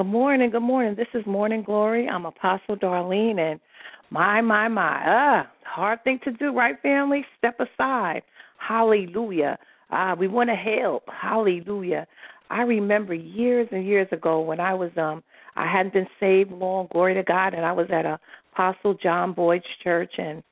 Good 0.00 0.06
morning, 0.06 0.48
good 0.48 0.62
morning. 0.62 0.94
This 0.94 1.08
is 1.12 1.26
Morning 1.26 1.62
Glory. 1.62 2.08
I'm 2.08 2.24
Apostle 2.24 2.74
Darlene, 2.74 3.38
and 3.38 3.60
my, 4.08 4.40
my, 4.40 4.66
my, 4.66 5.02
ah, 5.04 5.50
hard 5.62 6.02
thing 6.04 6.18
to 6.24 6.32
do, 6.32 6.56
right, 6.56 6.80
family? 6.80 7.22
Step 7.36 7.60
aside. 7.60 8.22
Hallelujah. 8.56 9.58
Ah, 9.90 10.14
we 10.14 10.26
want 10.26 10.48
to 10.48 10.56
help. 10.56 11.02
Hallelujah. 11.06 12.06
I 12.48 12.62
remember 12.62 13.12
years 13.12 13.68
and 13.72 13.84
years 13.84 14.08
ago 14.10 14.40
when 14.40 14.58
I 14.58 14.72
was 14.72 14.90
um 14.96 15.22
I 15.54 15.70
hadn't 15.70 15.92
been 15.92 16.08
saved 16.18 16.50
long, 16.50 16.88
glory 16.90 17.12
to 17.12 17.22
God, 17.22 17.52
and 17.52 17.66
I 17.66 17.72
was 17.72 17.88
at 17.92 18.06
a 18.06 18.18
Apostle 18.54 18.94
John 18.94 19.34
Boyd's 19.34 19.66
church, 19.84 20.14
and 20.16 20.42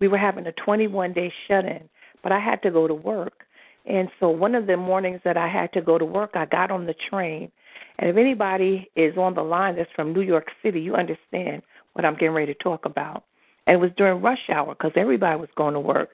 we 0.00 0.08
were 0.08 0.16
having 0.16 0.46
a 0.46 0.52
21 0.64 1.12
day 1.12 1.30
shut 1.46 1.66
in, 1.66 1.90
but 2.22 2.32
I 2.32 2.40
had 2.40 2.62
to 2.62 2.70
go 2.70 2.88
to 2.88 2.94
work. 2.94 3.44
And 3.84 4.08
so 4.18 4.30
one 4.30 4.54
of 4.54 4.66
the 4.66 4.78
mornings 4.78 5.20
that 5.24 5.36
I 5.36 5.46
had 5.46 5.74
to 5.74 5.82
go 5.82 5.98
to 5.98 6.06
work, 6.06 6.30
I 6.32 6.46
got 6.46 6.70
on 6.70 6.86
the 6.86 6.94
train. 7.10 7.52
And 7.98 8.10
if 8.10 8.16
anybody 8.16 8.90
is 8.96 9.16
on 9.16 9.34
the 9.34 9.42
line 9.42 9.76
that's 9.76 9.90
from 9.94 10.12
New 10.12 10.22
York 10.22 10.48
City, 10.62 10.80
you 10.80 10.94
understand 10.94 11.62
what 11.92 12.04
I'm 12.04 12.14
getting 12.14 12.32
ready 12.32 12.52
to 12.52 12.62
talk 12.62 12.84
about. 12.84 13.24
And 13.66 13.74
it 13.74 13.80
was 13.80 13.90
during 13.96 14.20
rush 14.20 14.50
hour 14.52 14.74
because 14.74 14.92
everybody 14.96 15.38
was 15.38 15.48
going 15.56 15.74
to 15.74 15.80
work. 15.80 16.10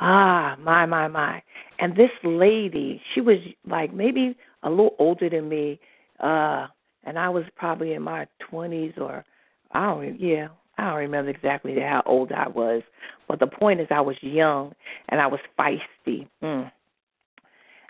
Ah, 0.00 0.56
my, 0.60 0.84
my, 0.86 1.08
my. 1.08 1.42
And 1.78 1.96
this 1.96 2.10
lady, 2.22 3.00
she 3.14 3.20
was 3.20 3.38
like 3.68 3.94
maybe 3.94 4.36
a 4.62 4.70
little 4.70 4.94
older 4.98 5.28
than 5.28 5.48
me, 5.48 5.80
uh, 6.20 6.66
and 7.04 7.18
I 7.18 7.28
was 7.28 7.44
probably 7.56 7.92
in 7.94 8.02
my 8.02 8.26
20s 8.50 8.98
or, 8.98 9.24
I 9.72 9.86
don't, 9.86 10.20
yeah, 10.20 10.48
I 10.76 10.90
don't 10.90 10.98
remember 10.98 11.30
exactly 11.30 11.78
how 11.80 12.02
old 12.04 12.32
I 12.32 12.48
was. 12.48 12.82
But 13.28 13.40
the 13.40 13.46
point 13.46 13.80
is, 13.80 13.86
I 13.90 14.00
was 14.00 14.16
young 14.20 14.74
and 15.08 15.20
I 15.20 15.26
was 15.26 15.40
feisty. 15.58 16.28
Mm. 16.42 16.70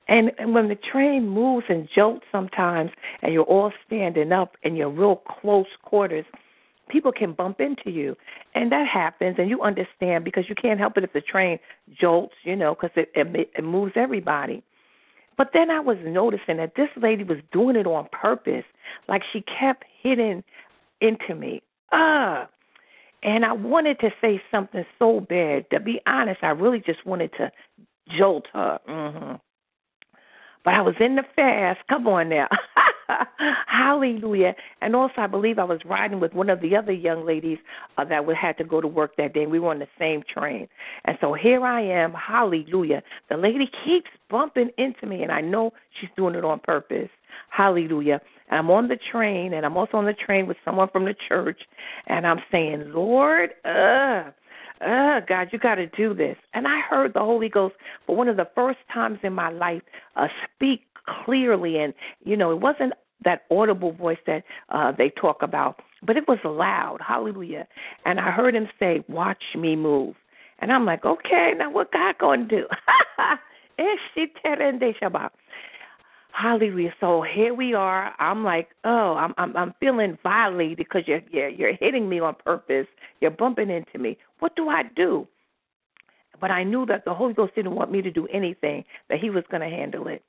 And, 0.09 0.31
and 0.39 0.55
when 0.55 0.69
the 0.69 0.77
train 0.77 1.29
moves 1.29 1.67
and 1.69 1.89
jolts 1.93 2.27
sometimes, 2.31 2.91
and 3.23 3.33
you're 3.33 3.45
all 3.45 3.73
standing 3.87 4.33
up 4.33 4.57
and 4.63 4.77
you're 4.77 4.91
real 4.91 5.17
close 5.17 5.67
quarters, 5.83 6.25
people 6.89 7.13
can 7.13 7.33
bump 7.33 7.61
into 7.61 7.91
you, 7.91 8.17
and 8.55 8.71
that 8.73 8.87
happens, 8.87 9.37
and 9.39 9.51
you 9.51 9.63
understand 9.63 10.25
because 10.25 10.45
you 10.49 10.55
can't 10.55 10.79
help 10.79 10.97
it 10.97 11.05
if 11.05 11.13
the 11.13 11.21
train 11.21 11.59
jolts, 12.01 12.35
you 12.45 12.55
know, 12.55 12.75
because 12.75 12.91
it, 12.97 13.11
it 13.15 13.51
it 13.57 13.65
moves 13.65 13.93
everybody. 13.97 14.63
But 15.37 15.51
then 15.53 15.71
I 15.71 15.81
was 15.81 15.99
noticing 16.03 16.57
that 16.59 16.77
this 16.77 16.89
lady 16.97 17.25
was 17.25 17.39
doing 17.53 17.77
it 17.77 17.87
on 17.87 18.09
purpose, 18.13 18.65
like 19.09 19.23
she 19.33 19.43
kept 19.43 19.85
hitting 20.03 20.43
into 21.01 21.35
me. 21.35 21.63
Ah, 21.93 22.49
and 23.23 23.45
I 23.45 23.53
wanted 23.53 23.99
to 24.01 24.11
say 24.21 24.41
something 24.51 24.85
so 24.99 25.21
bad. 25.21 25.69
To 25.71 25.81
be 25.81 26.01
honest, 26.07 26.43
I 26.43 26.51
really 26.51 26.81
just 26.81 27.05
wanted 27.05 27.33
to 27.39 27.51
jolt 28.17 28.47
her. 28.53 28.79
hmm 28.87 29.35
But 30.67 30.75
I 30.75 30.83
was 30.83 30.97
in 30.99 31.15
the 31.15 31.23
fast. 31.37 31.79
Come 31.89 32.09
on 32.09 32.29
now. 32.29 32.49
Hallelujah. 33.69 34.53
And 34.83 34.97
also, 34.97 35.15
I 35.19 35.29
believe 35.29 35.61
I 35.61 35.65
was 35.65 35.79
riding 35.85 36.19
with 36.19 36.35
one 36.35 36.51
of 36.51 36.61
the 36.61 36.75
other 36.75 36.91
young 36.91 37.25
ladies 37.25 37.59
uh, 37.97 38.05
that 38.07 38.25
had 38.35 38.59
to 38.59 38.65
go 38.65 38.81
to 38.81 38.89
work 38.89 39.17
that 39.17 39.33
day. 39.33 39.47
We 39.47 39.61
were 39.61 39.71
on 39.71 39.79
the 39.79 39.87
same 39.97 40.25
train. 40.29 40.67
And 41.05 41.17
so 41.21 41.35
here 41.35 41.65
I 41.65 41.83
am. 41.83 42.13
Hallelujah. 42.15 43.05
The 43.31 43.37
lady 43.37 43.71
keeps 43.85 44.11
bumping 44.29 44.71
into 44.77 45.07
me, 45.07 45.23
and 45.23 45.31
I 45.31 45.41
know 45.41 45.73
she's 46.01 46.11
doing 46.17 46.35
it 46.35 46.45
on 46.45 46.59
purpose. 46.59 47.11
Hallelujah. 47.51 48.21
And 48.51 48.59
I'm 48.59 48.71
on 48.73 48.89
the 48.89 48.99
train, 49.13 49.55
and 49.55 49.65
I'm 49.65 49.77
also 49.77 49.99
on 49.99 50.05
the 50.05 50.15
train 50.15 50.49
with 50.49 50.57
someone 50.65 50.89
from 50.93 51.05
the 51.05 51.15
church, 51.29 51.61
and 52.09 52.27
I'm 52.27 52.41
saying, 52.51 52.91
Lord, 52.93 53.51
uh, 53.65 54.33
uh, 54.81 55.21
God, 55.27 55.49
you 55.53 55.59
got 55.59 55.77
to 55.77 55.87
do 55.87 56.15
this. 56.15 56.37
And 56.55 56.67
I 56.67 56.81
heard 56.81 57.15
the 57.15 57.21
Holy 57.21 57.49
Ghost 57.49 57.75
for 58.07 58.17
one 58.17 58.29
of 58.29 58.37
the 58.37 58.49
first 58.55 58.79
times 58.93 59.19
in 59.23 59.33
my 59.33 59.51
life 59.51 59.83
uh, 60.17 60.29
speak 60.55 60.83
clearly, 61.25 61.79
and 61.79 61.95
you 62.25 62.37
know, 62.37 62.51
it 62.51 62.61
wasn't 62.61 62.93
that 63.25 63.43
audible 63.51 63.93
voice 63.93 64.19
that 64.27 64.45
uh, 64.69 64.93
they 64.93 65.11
talk 65.11 65.43
about, 65.43 65.81
but 66.03 66.17
it 66.17 66.29
was 66.29 66.39
loud. 66.45 66.99
Hallelujah! 67.07 67.67
And 68.05 68.21
I 68.21 68.31
heard 68.31 68.55
him 68.55 68.69
say, 68.79 69.05
"Watch 69.09 69.43
me 69.57 69.77
move," 69.77 70.15
and 70.59 70.73
I'm 70.73 70.85
like, 70.85 71.05
"Okay, 71.05 71.53
now 71.57 71.71
what 71.71 71.93
God 71.93 72.19
going 72.19 72.49
to 72.49 72.57
do?" 72.57 72.67
Hallelujah. 76.37 76.93
So 77.01 77.23
here 77.23 77.55
we 77.55 77.73
are. 77.73 78.15
I'm 78.19 78.45
like, 78.45 78.69
oh, 78.85 79.15
I'm 79.15 79.33
I'm 79.39 79.57
I'm 79.57 79.75
feeling 79.81 80.19
violated 80.23 80.77
because 80.77 81.03
you're 81.07 81.23
you're 81.31 81.49
you're 81.49 81.75
hitting 81.75 82.11
me 82.11 82.21
on 82.21 82.35
purpose. 82.35 82.87
You're 83.23 83.31
bumping 83.31 83.71
into 83.71 83.99
me. 83.99 84.19
What 84.41 84.55
do 84.55 84.69
I 84.69 84.83
do? 84.83 85.27
But 86.39 86.51
I 86.51 86.63
knew 86.63 86.85
that 86.87 87.07
the 87.07 87.15
Holy 87.15 87.33
Ghost 87.33 87.55
didn't 87.55 87.75
want 87.75 87.91
me 87.91 88.03
to 88.03 88.11
do 88.11 88.27
anything, 88.27 88.85
that 89.09 89.19
He 89.19 89.31
was 89.31 89.45
going 89.51 89.63
to 89.63 89.75
handle 89.75 90.09
it. 90.09 90.23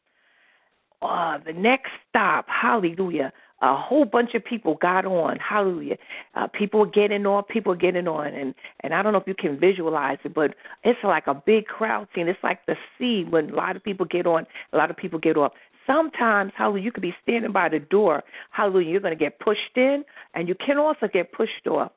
Uh, 1.01 1.39
the 1.45 1.51
next 1.51 1.91
stop, 2.09 2.45
hallelujah, 2.47 3.33
a 3.61 3.75
whole 3.75 4.05
bunch 4.05 4.35
of 4.35 4.45
people 4.45 4.75
got 4.75 5.05
on, 5.05 5.37
hallelujah. 5.37 5.97
Uh, 6.35 6.45
people 6.47 6.85
getting 6.85 7.25
on, 7.25 7.43
people 7.43 7.73
getting 7.73 8.07
on, 8.07 8.27
and 8.27 8.53
and 8.81 8.93
I 8.93 9.01
don't 9.01 9.13
know 9.13 9.19
if 9.19 9.27
you 9.27 9.33
can 9.33 9.59
visualize 9.59 10.19
it, 10.23 10.33
but 10.35 10.53
it's 10.83 10.99
like 11.03 11.25
a 11.25 11.33
big 11.33 11.65
crowd 11.65 12.07
scene. 12.13 12.27
It's 12.27 12.43
like 12.43 12.65
the 12.67 12.75
sea 12.97 13.25
when 13.27 13.49
a 13.49 13.55
lot 13.55 13.75
of 13.75 13.83
people 13.83 14.05
get 14.05 14.27
on, 14.27 14.45
a 14.73 14.77
lot 14.77 14.91
of 14.91 14.97
people 14.97 15.17
get 15.17 15.37
off 15.37 15.53
sometimes, 15.87 16.51
hallelujah, 16.55 16.83
you 16.83 16.91
could 16.91 17.01
be 17.01 17.15
standing 17.23 17.51
by 17.51 17.69
the 17.69 17.79
door, 17.79 18.23
hallelujah, 18.51 18.91
you're 18.91 19.01
going 19.01 19.17
to 19.17 19.19
get 19.19 19.39
pushed 19.39 19.75
in, 19.75 20.03
and 20.35 20.47
you 20.47 20.55
can 20.55 20.77
also 20.77 21.07
get 21.11 21.31
pushed 21.31 21.65
off. 21.67 21.91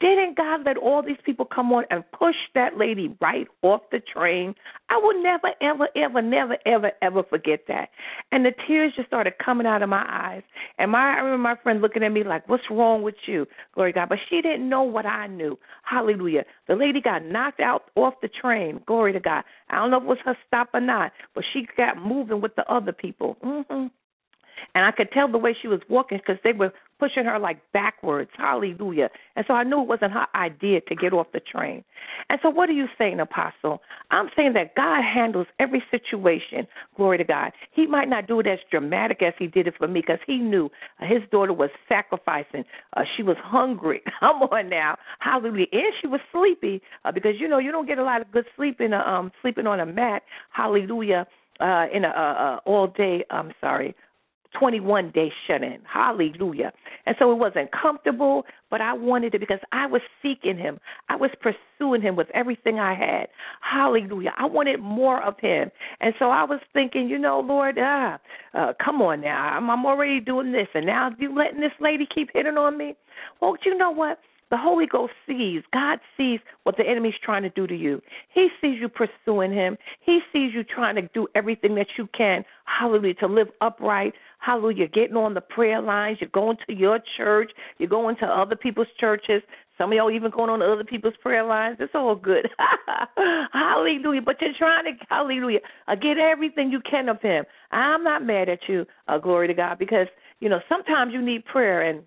Didn't 0.00 0.36
God 0.36 0.64
let 0.64 0.76
all 0.76 1.02
these 1.02 1.16
people 1.24 1.46
come 1.46 1.72
on 1.72 1.84
and 1.90 2.04
push 2.12 2.36
that 2.54 2.76
lady 2.76 3.16
right 3.20 3.46
off 3.62 3.80
the 3.90 4.00
train? 4.00 4.54
I 4.90 4.98
will 4.98 5.22
never, 5.22 5.48
ever, 5.60 5.88
ever, 5.96 6.20
never, 6.20 6.56
ever, 6.66 6.92
ever 7.02 7.22
forget 7.22 7.60
that. 7.68 7.88
And 8.30 8.44
the 8.44 8.52
tears 8.66 8.92
just 8.96 9.08
started 9.08 9.34
coming 9.42 9.66
out 9.66 9.82
of 9.82 9.88
my 9.88 10.04
eyes. 10.08 10.42
And 10.78 10.90
my, 10.90 11.16
I 11.16 11.20
remember 11.20 11.38
my 11.38 11.56
friend 11.62 11.80
looking 11.80 12.02
at 12.02 12.12
me 12.12 12.24
like, 12.24 12.48
"What's 12.48 12.70
wrong 12.70 13.02
with 13.02 13.16
you?" 13.26 13.46
Glory 13.74 13.92
God. 13.92 14.08
But 14.08 14.18
she 14.28 14.42
didn't 14.42 14.68
know 14.68 14.82
what 14.82 15.06
I 15.06 15.26
knew. 15.28 15.58
Hallelujah. 15.82 16.44
The 16.68 16.76
lady 16.76 17.00
got 17.00 17.24
knocked 17.24 17.60
out 17.60 17.90
off 17.94 18.14
the 18.20 18.28
train. 18.28 18.80
Glory 18.86 19.12
to 19.14 19.20
God. 19.20 19.44
I 19.70 19.76
don't 19.76 19.90
know 19.90 19.98
if 19.98 20.04
it 20.04 20.08
was 20.08 20.18
her 20.24 20.36
stop 20.46 20.70
or 20.74 20.80
not, 20.80 21.12
but 21.34 21.44
she 21.52 21.66
got 21.76 21.96
moving 21.96 22.40
with 22.40 22.54
the 22.56 22.70
other 22.72 22.92
people. 22.92 23.36
hmm 23.42 23.86
and 24.74 24.84
I 24.84 24.90
could 24.90 25.10
tell 25.12 25.30
the 25.30 25.38
way 25.38 25.56
she 25.60 25.68
was 25.68 25.80
walking 25.88 26.18
because 26.18 26.40
they 26.44 26.52
were 26.52 26.72
pushing 26.98 27.24
her 27.24 27.38
like 27.38 27.60
backwards. 27.72 28.30
Hallelujah. 28.36 29.10
And 29.36 29.44
so 29.46 29.54
I 29.54 29.64
knew 29.64 29.82
it 29.82 29.88
wasn't 29.88 30.12
her 30.12 30.26
idea 30.34 30.80
to 30.82 30.94
get 30.94 31.12
off 31.12 31.26
the 31.32 31.40
train. 31.40 31.84
And 32.28 32.38
so 32.42 32.50
what 32.50 32.68
are 32.68 32.72
you 32.74 32.86
saying, 32.98 33.20
Apostle? 33.20 33.82
I'm 34.10 34.28
saying 34.36 34.54
that 34.54 34.74
God 34.74 35.02
handles 35.02 35.46
every 35.58 35.82
situation. 35.90 36.66
Glory 36.96 37.18
to 37.18 37.24
God. 37.24 37.52
He 37.72 37.86
might 37.86 38.08
not 38.08 38.26
do 38.26 38.40
it 38.40 38.46
as 38.46 38.58
dramatic 38.70 39.22
as 39.22 39.34
he 39.38 39.46
did 39.46 39.66
it 39.66 39.74
for 39.78 39.88
me 39.88 40.00
because 40.00 40.18
he 40.26 40.38
knew 40.38 40.70
his 41.00 41.22
daughter 41.30 41.52
was 41.52 41.70
sacrificing. 41.88 42.64
Uh, 42.96 43.02
she 43.16 43.22
was 43.22 43.36
hungry. 43.42 44.02
Come 44.20 44.42
on 44.42 44.68
now. 44.68 44.96
Hallelujah. 45.20 45.66
And 45.72 45.92
she 46.00 46.06
was 46.06 46.20
sleepy 46.32 46.82
uh, 47.04 47.12
because, 47.12 47.32
you 47.38 47.48
know, 47.48 47.58
you 47.58 47.72
don't 47.72 47.86
get 47.86 47.98
a 47.98 48.04
lot 48.04 48.20
of 48.20 48.30
good 48.32 48.46
sleep 48.56 48.80
in 48.80 48.92
a, 48.92 48.98
um, 48.98 49.32
sleeping 49.42 49.66
on 49.66 49.80
a 49.80 49.86
mat. 49.86 50.22
Hallelujah. 50.50 51.26
Uh, 51.60 51.86
in 51.92 52.04
a, 52.04 52.08
uh, 52.08 52.10
uh, 52.10 52.58
all 52.66 52.86
day, 52.86 53.24
I'm 53.30 53.50
sorry, 53.62 53.94
21 54.58 55.10
day 55.10 55.32
shut 55.46 55.62
in. 55.62 55.78
Hallelujah. 55.90 56.72
And 57.06 57.16
so 57.18 57.30
it 57.32 57.36
wasn't 57.36 57.70
comfortable, 57.72 58.44
but 58.70 58.80
I 58.80 58.92
wanted 58.92 59.34
it 59.34 59.40
because 59.40 59.60
I 59.72 59.86
was 59.86 60.02
seeking 60.22 60.56
him. 60.56 60.78
I 61.08 61.16
was 61.16 61.30
pursuing 61.40 62.02
him 62.02 62.16
with 62.16 62.28
everything 62.34 62.78
I 62.78 62.94
had. 62.94 63.28
Hallelujah. 63.60 64.32
I 64.36 64.46
wanted 64.46 64.80
more 64.80 65.22
of 65.22 65.38
him. 65.40 65.70
And 66.00 66.14
so 66.18 66.30
I 66.30 66.44
was 66.44 66.60
thinking, 66.72 67.08
you 67.08 67.18
know, 67.18 67.40
Lord, 67.40 67.76
ah, 67.78 68.18
uh, 68.54 68.72
come 68.84 69.02
on 69.02 69.20
now. 69.20 69.56
I'm, 69.56 69.70
I'm 69.70 69.86
already 69.86 70.20
doing 70.20 70.52
this. 70.52 70.68
And 70.74 70.86
now 70.86 71.10
you 71.18 71.34
letting 71.36 71.60
this 71.60 71.72
lady 71.80 72.06
keep 72.12 72.30
hitting 72.32 72.56
on 72.56 72.76
me? 72.76 72.94
Well, 73.40 73.56
you 73.64 73.76
know 73.76 73.90
what? 73.90 74.18
The 74.50 74.56
Holy 74.56 74.86
Ghost 74.86 75.12
sees, 75.26 75.62
God 75.72 75.98
sees 76.16 76.38
what 76.62 76.76
the 76.76 76.86
enemy's 76.86 77.14
trying 77.22 77.42
to 77.42 77.50
do 77.50 77.66
to 77.66 77.74
you. 77.74 78.00
He 78.32 78.48
sees 78.60 78.78
you 78.80 78.88
pursuing 78.88 79.52
him. 79.52 79.76
He 80.00 80.20
sees 80.32 80.52
you 80.54 80.62
trying 80.62 80.94
to 80.96 81.02
do 81.14 81.26
everything 81.34 81.74
that 81.74 81.88
you 81.98 82.08
can, 82.16 82.44
hallelujah, 82.64 83.14
to 83.14 83.26
live 83.26 83.48
upright, 83.60 84.14
hallelujah, 84.38 84.86
getting 84.86 85.16
on 85.16 85.34
the 85.34 85.40
prayer 85.40 85.80
lines. 85.80 86.18
You're 86.20 86.30
going 86.30 86.56
to 86.66 86.74
your 86.74 87.00
church. 87.16 87.50
You're 87.78 87.88
going 87.88 88.16
to 88.18 88.26
other 88.26 88.54
people's 88.54 88.86
churches. 89.00 89.42
Some 89.78 89.90
of 89.90 89.96
y'all 89.96 90.10
even 90.12 90.30
going 90.30 90.48
on 90.48 90.62
other 90.62 90.84
people's 90.84 91.16
prayer 91.20 91.44
lines. 91.44 91.78
It's 91.80 91.94
all 91.94 92.14
good. 92.14 92.48
hallelujah. 93.52 94.22
But 94.22 94.40
you're 94.40 94.54
trying 94.56 94.84
to, 94.84 94.92
hallelujah, 95.10 95.58
uh, 95.88 95.96
get 95.96 96.18
everything 96.18 96.70
you 96.70 96.80
can 96.88 97.08
of 97.08 97.20
him. 97.20 97.44
I'm 97.72 98.04
not 98.04 98.24
mad 98.24 98.48
at 98.48 98.60
you, 98.68 98.86
uh, 99.08 99.18
glory 99.18 99.48
to 99.48 99.54
God, 99.54 99.78
because, 99.78 100.06
you 100.38 100.48
know, 100.48 100.60
sometimes 100.68 101.12
you 101.12 101.20
need 101.20 101.44
prayer 101.44 101.82
and 101.82 102.02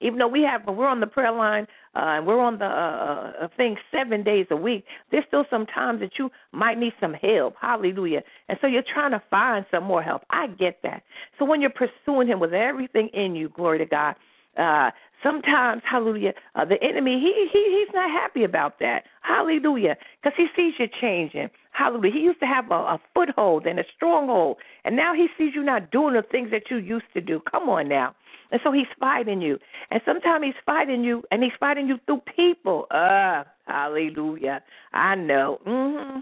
even 0.00 0.18
though 0.18 0.28
we 0.28 0.42
have, 0.42 0.62
we're 0.66 0.86
on 0.86 1.00
the 1.00 1.06
prayer 1.06 1.32
line 1.32 1.66
uh, 1.94 2.16
and 2.18 2.26
we're 2.26 2.40
on 2.40 2.58
the 2.58 2.64
uh, 2.64 3.32
uh, 3.42 3.48
thing 3.56 3.76
seven 3.92 4.22
days 4.22 4.46
a 4.50 4.56
week, 4.56 4.84
there's 5.10 5.24
still 5.26 5.44
some 5.50 5.66
times 5.66 6.00
that 6.00 6.12
you 6.18 6.30
might 6.52 6.78
need 6.78 6.92
some 7.00 7.14
help. 7.14 7.54
Hallelujah. 7.60 8.22
And 8.48 8.58
so 8.60 8.66
you're 8.66 8.82
trying 8.94 9.10
to 9.12 9.22
find 9.30 9.66
some 9.70 9.84
more 9.84 10.02
help. 10.02 10.22
I 10.30 10.48
get 10.48 10.78
that. 10.82 11.02
So 11.38 11.44
when 11.44 11.60
you're 11.60 11.70
pursuing 11.70 12.28
Him 12.28 12.40
with 12.40 12.52
everything 12.52 13.08
in 13.08 13.34
you, 13.34 13.48
glory 13.48 13.78
to 13.78 13.86
God, 13.86 14.14
uh, 14.56 14.90
sometimes, 15.22 15.82
hallelujah, 15.88 16.34
uh, 16.54 16.64
the 16.64 16.82
enemy, 16.82 17.20
he, 17.20 17.48
he 17.52 17.78
he's 17.78 17.94
not 17.94 18.10
happy 18.10 18.44
about 18.44 18.78
that. 18.80 19.04
Hallelujah. 19.22 19.96
Because 20.22 20.36
he 20.36 20.46
sees 20.56 20.74
you 20.78 20.86
changing. 21.00 21.48
Hallelujah. 21.70 22.12
He 22.12 22.20
used 22.20 22.40
to 22.40 22.46
have 22.46 22.70
a, 22.70 22.74
a 22.74 23.00
foothold 23.14 23.66
and 23.66 23.78
a 23.78 23.84
stronghold, 23.94 24.56
and 24.84 24.96
now 24.96 25.14
he 25.14 25.28
sees 25.38 25.52
you 25.54 25.62
not 25.62 25.90
doing 25.92 26.14
the 26.14 26.22
things 26.22 26.50
that 26.50 26.64
you 26.70 26.78
used 26.78 27.06
to 27.14 27.20
do. 27.20 27.40
Come 27.50 27.68
on 27.68 27.88
now. 27.88 28.14
And 28.50 28.60
so 28.64 28.72
he's 28.72 28.86
fighting 28.98 29.42
you. 29.42 29.58
And 29.90 30.00
sometimes 30.04 30.44
he's 30.44 30.54
fighting 30.64 31.04
you, 31.04 31.22
and 31.30 31.42
he's 31.42 31.52
fighting 31.60 31.86
you 31.88 31.98
through 32.06 32.22
people. 32.34 32.86
Uh, 32.90 33.44
hallelujah. 33.66 34.62
I 34.92 35.14
know. 35.14 35.58
Mm-hmm. 35.66 36.20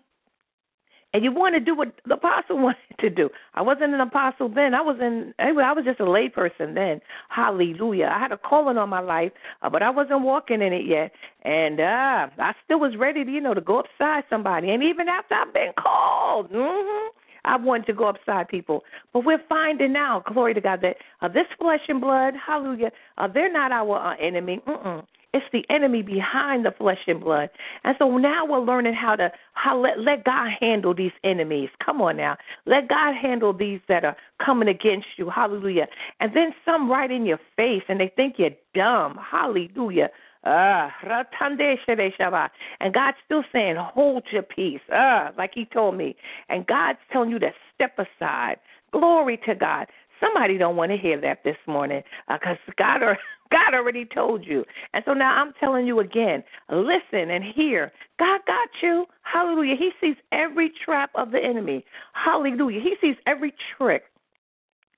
and 1.12 1.25
you 1.25 1.33
want 1.33 1.54
to 1.54 1.61
do 1.61 1.75
what 1.75 1.92
the 2.06 2.14
apostle 2.14 2.59
wanted 2.62 2.78
to 3.00 3.11
do. 3.11 3.30
I 3.54 3.62
wasn't 3.62 3.95
an 3.95 4.00
apostle 4.00 4.49
then. 4.49 4.75
I 4.75 4.83
was 4.83 4.99
in. 5.00 5.33
Anyway, 5.38 5.64
I 5.64 5.73
was 5.73 5.85
just 5.85 6.00
a 6.00 6.04
layperson 6.04 6.75
then. 6.75 7.00
Hallelujah. 7.28 8.11
I 8.14 8.18
had 8.18 8.33
a 8.33 8.38
calling 8.38 8.76
on 8.76 8.88
my 8.88 9.00
life, 9.00 9.33
uh, 9.62 9.71
but 9.71 9.83
I 9.83 9.90
wasn't 9.90 10.23
walking 10.23 10.62
in 10.62 10.73
it 10.73 10.87
yet. 10.87 11.12
And 11.42 11.80
uh 11.80 12.28
I 12.38 12.52
still 12.64 12.80
was 12.80 12.97
ready 12.97 13.25
to, 13.25 13.30
you 13.30 13.40
know, 13.40 13.54
to 13.54 13.61
go 13.61 13.80
upside 13.80 14.25
somebody. 14.28 14.71
And 14.71 14.83
even 14.83 15.09
after 15.09 15.35
I've 15.35 15.54
been 15.54 15.73
called, 15.78 16.50
mm-hmm, 16.50 17.15
I 17.46 17.56
wanted 17.56 17.86
to 17.86 17.92
go 17.94 18.08
upside 18.08 18.48
people. 18.48 18.84
But 19.12 19.24
we're 19.24 19.42
finding 19.48 19.92
now, 19.92 20.22
glory 20.26 20.54
to 20.54 20.60
God, 20.60 20.80
that 20.82 20.96
uh, 21.22 21.28
this 21.28 21.46
flesh 21.58 21.80
and 21.88 22.00
blood, 22.00 22.34
hallelujah, 22.34 22.90
uh, 23.18 23.28
they're 23.28 23.52
not 23.52 23.72
our 23.72 23.96
uh, 23.98 24.16
enemy. 24.20 24.60
Mm-mm. 24.66 25.06
It's 25.36 25.44
the 25.52 25.64
enemy 25.68 26.00
behind 26.00 26.64
the 26.64 26.70
flesh 26.70 27.00
and 27.06 27.20
blood. 27.20 27.50
And 27.84 27.94
so 27.98 28.16
now 28.16 28.46
we're 28.46 28.60
learning 28.60 28.94
how 28.94 29.16
to 29.16 29.30
how 29.52 29.78
let 29.78 30.00
let 30.00 30.24
God 30.24 30.48
handle 30.60 30.94
these 30.94 31.12
enemies. 31.24 31.68
Come 31.84 32.00
on 32.00 32.16
now. 32.16 32.38
Let 32.64 32.88
God 32.88 33.14
handle 33.14 33.52
these 33.52 33.80
that 33.88 34.02
are 34.04 34.16
coming 34.42 34.68
against 34.68 35.08
you. 35.18 35.28
Hallelujah. 35.28 35.88
And 36.20 36.34
then 36.34 36.54
some 36.64 36.90
right 36.90 37.10
in 37.10 37.26
your 37.26 37.40
face 37.54 37.82
and 37.88 38.00
they 38.00 38.10
think 38.16 38.36
you're 38.38 38.50
dumb. 38.74 39.18
Hallelujah. 39.30 40.08
Ah, 40.48 40.94
and 42.80 42.94
God's 42.94 43.16
still 43.24 43.42
saying, 43.52 43.74
hold 43.78 44.22
your 44.30 44.42
peace. 44.42 44.80
Ah, 44.92 45.32
like 45.36 45.50
He 45.54 45.64
told 45.64 45.96
me. 45.96 46.14
And 46.48 46.64
God's 46.66 47.00
telling 47.12 47.30
you 47.30 47.40
to 47.40 47.50
step 47.74 47.98
aside. 47.98 48.56
Glory 48.92 49.40
to 49.46 49.56
God. 49.56 49.88
Somebody 50.20 50.56
don't 50.56 50.76
want 50.76 50.92
to 50.92 50.96
hear 50.96 51.20
that 51.20 51.42
this 51.44 51.56
morning 51.66 52.02
because 52.28 52.56
uh, 52.68 52.72
God, 52.78 53.00
God 53.50 53.74
already 53.74 54.04
told 54.04 54.46
you. 54.46 54.64
And 54.94 55.02
so 55.04 55.14
now 55.14 55.34
I'm 55.36 55.52
telling 55.58 55.86
you 55.86 55.98
again 55.98 56.44
listen 56.70 57.30
and 57.30 57.44
hear. 57.44 57.92
God 58.18 58.40
got 58.46 58.68
you. 58.82 59.06
Hallelujah. 59.22 59.74
He 59.76 59.90
sees 60.00 60.16
every 60.32 60.72
trap 60.84 61.10
of 61.16 61.32
the 61.32 61.38
enemy. 61.42 61.84
Hallelujah. 62.12 62.80
He 62.80 62.94
sees 63.00 63.16
every 63.26 63.52
trick. 63.76 64.04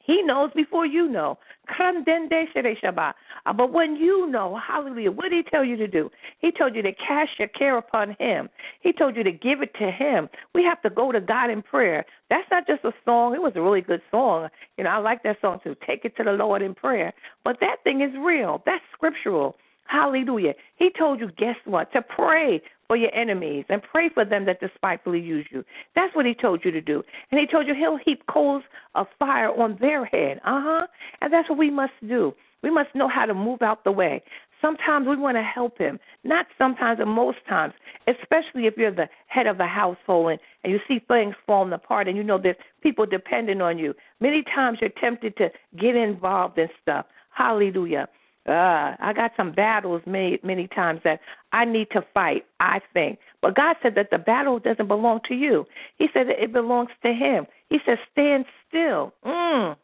He 0.09 0.23
knows 0.23 0.51
before 0.55 0.87
you 0.87 1.07
know. 1.07 1.39
Uh, 1.79 3.53
but 3.53 3.73
when 3.75 3.95
you 3.97 4.27
know, 4.31 4.59
hallelujah, 4.67 5.13
what 5.13 5.29
did 5.29 5.45
he 5.45 5.51
tell 5.51 5.63
you 5.63 5.77
to 5.77 5.87
do? 5.87 6.11
He 6.39 6.51
told 6.51 6.75
you 6.75 6.81
to 6.81 6.93
cast 6.95 7.33
your 7.39 7.49
care 7.49 7.77
upon 7.77 8.17
him. 8.19 8.49
He 8.81 8.95
told 8.95 9.17
you 9.17 9.23
to 9.23 9.31
give 9.31 9.61
it 9.61 9.75
to 9.75 9.91
him. 9.91 10.31
We 10.55 10.65
have 10.65 10.81
to 10.81 10.89
go 10.89 11.13
to 11.13 11.21
God 11.21 11.51
in 11.51 11.61
prayer. 11.61 12.07
That's 12.31 12.51
not 12.51 12.67
just 12.67 12.85
a 12.85 12.93
song. 13.05 13.35
It 13.35 13.43
was 13.43 13.53
a 13.55 13.61
really 13.61 13.83
good 13.83 14.01
song. 14.11 14.49
You 14.79 14.85
know, 14.85 14.91
I 14.91 14.97
like 14.97 15.23
that 15.25 15.43
song 15.43 15.61
too. 15.63 15.77
Take 15.87 16.07
it 16.07 16.17
to 16.17 16.25
the 16.25 16.33
Lord 16.33 16.63
in 16.63 16.75
prayer. 16.75 17.13
But 17.45 17.59
that 17.61 17.85
thing 17.85 18.01
is 18.01 18.11
real. 18.19 18.63
That's 18.65 18.83
scriptural. 18.95 19.57
Hallelujah. 19.89 20.55
He 20.77 20.91
told 20.99 21.21
you, 21.21 21.31
guess 21.37 21.57
what? 21.67 21.93
To 21.93 22.01
pray 22.01 22.63
for 22.89 22.97
your 22.97 23.15
enemies 23.15 23.65
and 23.69 23.83
pray 23.83 24.09
for 24.09 24.25
them 24.25 24.45
that 24.47 24.61
despitefully 24.61 25.21
use 25.21 25.47
you. 25.51 25.65
That's 25.95 26.15
what 26.17 26.27
he 26.27 26.35
told 26.35 26.65
you 26.65 26.71
to 26.73 26.81
do. 26.81 27.05
And 27.31 27.39
he 27.39 27.47
told 27.47 27.69
you 27.69 27.75
he'll 27.75 27.99
heap 27.99 28.23
coals 28.29 28.65
of 28.95 29.07
fire 29.19 29.51
on 29.51 29.79
their 29.81 30.05
head. 30.07 30.39
Uh 30.45 30.63
huh. 30.65 30.87
And 31.21 31.33
that's 31.33 31.49
what 31.49 31.59
we 31.59 31.71
must 31.71 31.93
do. 32.07 32.35
We 32.63 32.71
must 32.71 32.95
know 32.95 33.09
how 33.09 33.27
to 33.27 33.35
move 33.35 33.63
out 33.63 33.85
the 33.85 33.93
way. 33.93 34.23
Sometimes 34.61 35.07
we 35.07 35.17
want 35.17 35.37
to 35.37 35.43
help 35.43 35.79
him. 35.79 36.01
Not 36.25 36.47
sometimes, 36.57 36.99
but 36.99 37.07
most 37.07 37.39
times, 37.49 37.75
especially 38.09 38.67
if 38.67 38.77
you're 38.77 38.91
the 38.91 39.09
head 39.29 39.47
of 39.47 39.61
a 39.61 39.67
household 39.69 40.33
and, 40.33 40.41
and 40.65 40.73
you 40.73 40.81
see 40.89 41.01
things 41.07 41.37
falling 41.47 41.73
apart 41.73 42.09
and 42.09 42.17
you 42.17 42.25
know 42.25 42.39
there's 42.39 42.57
people 42.83 43.07
depending 43.07 43.61
on 43.61 43.79
you. 43.79 43.95
Many 44.21 44.43
times 44.43 44.79
you're 44.81 44.91
tempted 45.01 45.37
to 45.37 45.51
get 45.79 45.95
involved 45.95 46.59
in 46.59 46.69
stuff. 46.83 47.07
Hallelujah. 47.31 48.09
Uh, 48.49 48.97
I 48.99 49.13
got 49.15 49.33
some 49.37 49.53
battles 49.53 50.01
made 50.07 50.43
many 50.43 50.69
times 50.69 51.01
that 51.05 51.21
I 51.53 51.67
need 51.67 51.89
to 51.93 52.03
fight, 52.15 52.47
I 52.61 52.81
think. 52.95 53.19
But 53.43 53.55
God 53.55 53.77
said 53.83 53.95
that 53.97 54.11
the 54.11 54.19
battle 54.19 54.59
doesn't 54.59 54.89
belong 54.89 55.21
to 55.29 55.35
you. 55.35 55.67
He 55.97 56.09
said 56.15 56.29
it 56.29 56.53
belongs 56.53 56.89
to 57.05 57.13
Him. 57.13 57.47
He 57.69 57.79
says, 57.85 57.99
stand 58.11 58.47
still 58.67 59.13
mm, 59.25 59.77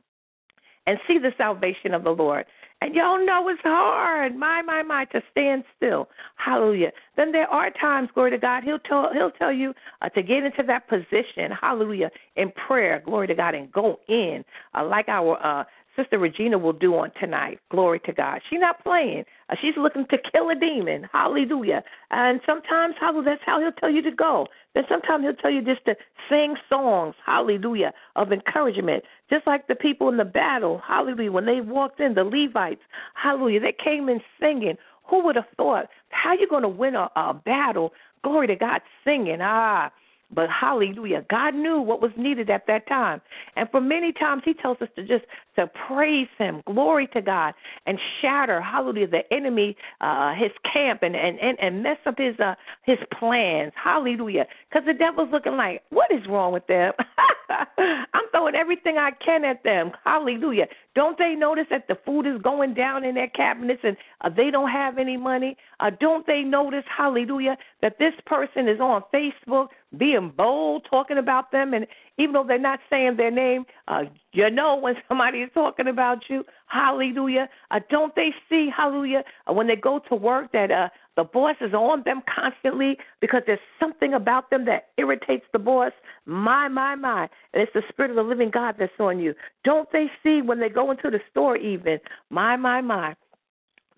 and 0.87 0.99
see 1.07 1.19
the 1.19 1.33
salvation 1.37 1.93
of 1.93 2.05
the 2.05 2.11
Lord. 2.11 2.47
And 2.85 2.95
y'all 2.95 3.25
know 3.25 3.49
it's 3.49 3.63
hard, 3.63 4.37
my, 4.37 4.61
my, 4.61 4.83
my, 4.83 5.07
to 5.07 5.23
stand 5.31 5.65
still. 5.75 6.07
Hallelujah. 6.37 6.93
Then 7.17 7.33
there 7.33 7.47
are 7.47 7.71
times, 7.71 8.11
glory 8.13 8.33
to 8.33 8.37
God, 8.37 8.63
He'll 8.63 8.79
tell 8.79 9.09
He'll 9.11 9.31
tell 9.31 9.51
you 9.51 9.73
uh, 10.03 10.11
to 10.11 10.23
get 10.23 10.45
into 10.45 10.63
that 10.67 10.87
position, 10.87 11.51
hallelujah, 11.59 12.11
in 12.37 12.53
prayer, 12.53 13.03
glory 13.03 13.27
to 13.29 13.35
God, 13.35 13.55
and 13.55 13.73
go 13.73 14.01
in, 14.07 14.45
uh, 14.75 14.85
like 14.85 15.09
our 15.09 15.43
uh, 15.43 15.65
Sister 15.97 16.19
Regina 16.19 16.59
will 16.59 16.75
do 16.75 16.95
on 16.97 17.11
tonight. 17.19 17.59
Glory 17.71 18.01
to 18.01 18.13
God. 18.13 18.41
She's 18.51 18.61
not 18.61 18.83
playing. 18.85 19.25
Uh, 19.49 19.55
she's 19.63 19.77
looking 19.79 20.05
to 20.11 20.19
kill 20.33 20.51
a 20.51 20.55
demon. 20.55 21.09
Hallelujah. 21.11 21.83
And 22.11 22.39
sometimes, 22.45 22.97
hallelujah, 23.01 23.31
that's 23.31 23.43
how 23.47 23.61
he'll 23.61 23.73
tell 23.73 23.91
you 23.91 24.03
to 24.03 24.11
go. 24.11 24.47
Then 24.75 24.85
sometimes 24.89 25.25
he'll 25.25 25.35
tell 25.35 25.51
you 25.51 25.63
just 25.63 25.85
to 25.85 25.97
sing 26.29 26.57
songs, 26.69 27.15
hallelujah, 27.25 27.93
of 28.17 28.33
encouragement. 28.33 29.05
Just 29.31 29.47
like 29.47 29.69
the 29.69 29.75
people 29.75 30.09
in 30.09 30.17
the 30.17 30.25
battle, 30.25 30.83
hallelujah, 30.87 31.33
when 31.33 31.47
they 31.47 31.61
walked 31.61 32.01
in, 32.01 32.15
the 32.15 32.25
Levites, 32.25 32.83
hallelujah, 33.15 33.61
they 33.61 33.73
came 33.83 34.09
in 34.09 34.21
singing. 34.41 34.77
Who 35.05 35.25
would 35.25 35.37
have 35.37 35.49
thought? 35.57 35.89
How 36.09 36.33
you 36.33 36.49
going 36.49 36.63
to 36.63 36.69
win 36.69 36.95
a, 36.95 37.09
a 37.15 37.35
battle? 37.35 37.93
Glory 38.23 38.47
to 38.49 38.57
God, 38.57 38.81
singing. 39.05 39.39
Ah, 39.41 39.93
but 40.33 40.49
hallelujah, 40.51 41.25
God 41.31 41.55
knew 41.55 41.81
what 41.81 42.01
was 42.01 42.11
needed 42.17 42.51
at 42.51 42.67
that 42.67 42.87
time. 42.89 43.21
And 43.57 43.69
for 43.71 43.81
many 43.81 44.13
times 44.13 44.43
he 44.45 44.55
tells 44.55 44.81
us 44.81 44.89
to 44.97 45.03
just 45.03 45.25
to 45.57 45.71
praise 45.87 46.29
him, 46.39 46.63
glory 46.67 47.09
to 47.09 47.23
God, 47.23 47.55
and 47.87 47.99
shatter, 48.21 48.61
hallelujah, 48.61 49.09
the 49.09 49.33
enemy, 49.33 49.77
uh, 50.01 50.35
his 50.35 50.51
camp 50.73 51.03
and, 51.03 51.15
and, 51.15 51.39
and, 51.39 51.59
and 51.61 51.83
mess 51.83 51.99
up 52.07 52.19
his 52.19 52.39
uh, 52.41 52.55
his 52.85 52.99
plans. 53.19 53.73
Hallelujah. 53.83 54.47
Because 54.69 54.87
the 54.87 54.95
devil's 54.95 55.31
looking 55.33 55.57
like, 55.57 55.83
what 55.91 56.11
is 56.11 56.27
wrong 56.29 56.53
with 56.53 56.67
them? 56.67 56.93
I'm 57.79 58.25
throwing 58.31 58.55
everything 58.55 58.99
I 58.99 59.11
can 59.25 59.45
at 59.45 59.63
them. 59.63 59.93
Hallelujah. 60.05 60.67
Don't 60.95 61.19
they 61.19 61.35
notice 61.35 61.67
that 61.71 61.89
the 61.89 61.99
food 62.07 62.27
is 62.27 62.41
going 62.43 62.75
down 62.75 63.05
in 63.05 63.15
their 63.15 63.29
cabinets 63.29 63.81
and 63.85 63.97
uh, 64.21 64.31
they 64.31 64.51
don't 64.51 64.71
have 64.71 64.99
any 64.99 65.17
money? 65.17 65.57
Uh, 65.81 65.91
don't 66.01 66.27
they 66.27 66.43
notice, 66.43 66.85
hallelujah, 66.97 67.57
that 67.83 67.99
this 67.99 68.15
person 68.27 68.69
is 68.69 68.81
on 68.81 69.03
Facebook 69.13 69.69
being 69.99 70.33
bold, 70.37 70.87
talking 70.89 71.19
about 71.19 71.53
them, 71.53 71.75
and 71.75 71.87
even 72.19 72.33
though 72.33 72.45
they're 72.47 72.59
not 72.59 72.81
saying 72.89 73.17
their 73.17 73.31
name, 73.31 73.65
uh, 73.89 74.03
you 74.33 74.51
know 74.51 74.77
when 74.77 74.95
somebody 75.09 75.39
is 75.39 75.51
talking 75.55 75.89
about 75.89 76.25
you. 76.29 76.45
Hallelujah. 76.67 77.49
Uh, 77.71 77.81
don't 77.91 78.15
they 78.15 78.31
see, 78.49 78.71
hallelujah, 78.75 79.25
uh, 79.49 79.53
when 79.53 79.67
they 79.67 79.77
go 79.77 80.01
to 80.09 80.15
work 80.15 80.53
that 80.53 80.71
uh, 80.71 80.89
the 81.17 81.25
boss 81.25 81.57
is 81.61 81.75
on 81.75 82.03
them 82.05 82.23
constantly 82.33 82.97
because 83.21 83.43
there's 83.47 83.59
something 83.79 84.15
about 84.15 84.51
them 84.51 84.65
that 84.65 84.89
irritates 84.97 85.45
the 85.53 85.59
boss? 85.59 85.93
My, 86.27 86.69
my, 86.69 86.95
my. 86.95 87.29
And 87.53 87.63
it's 87.63 87.73
the 87.75 87.83
Spirit 87.89 88.11
of 88.11 88.17
the 88.17 88.23
living 88.23 88.51
God 88.51 88.77
that's 88.79 88.93
on 88.99 89.19
you. 89.19 89.35
Don't 89.65 89.91
they 89.93 90.11
see 90.23 90.43
when 90.43 90.61
they 90.61 90.69
go 90.69 90.91
into 90.91 91.11
the 91.11 91.21
store, 91.31 91.57
even? 91.57 91.99
My, 92.31 92.57
my, 92.57 92.81
my. 92.81 93.15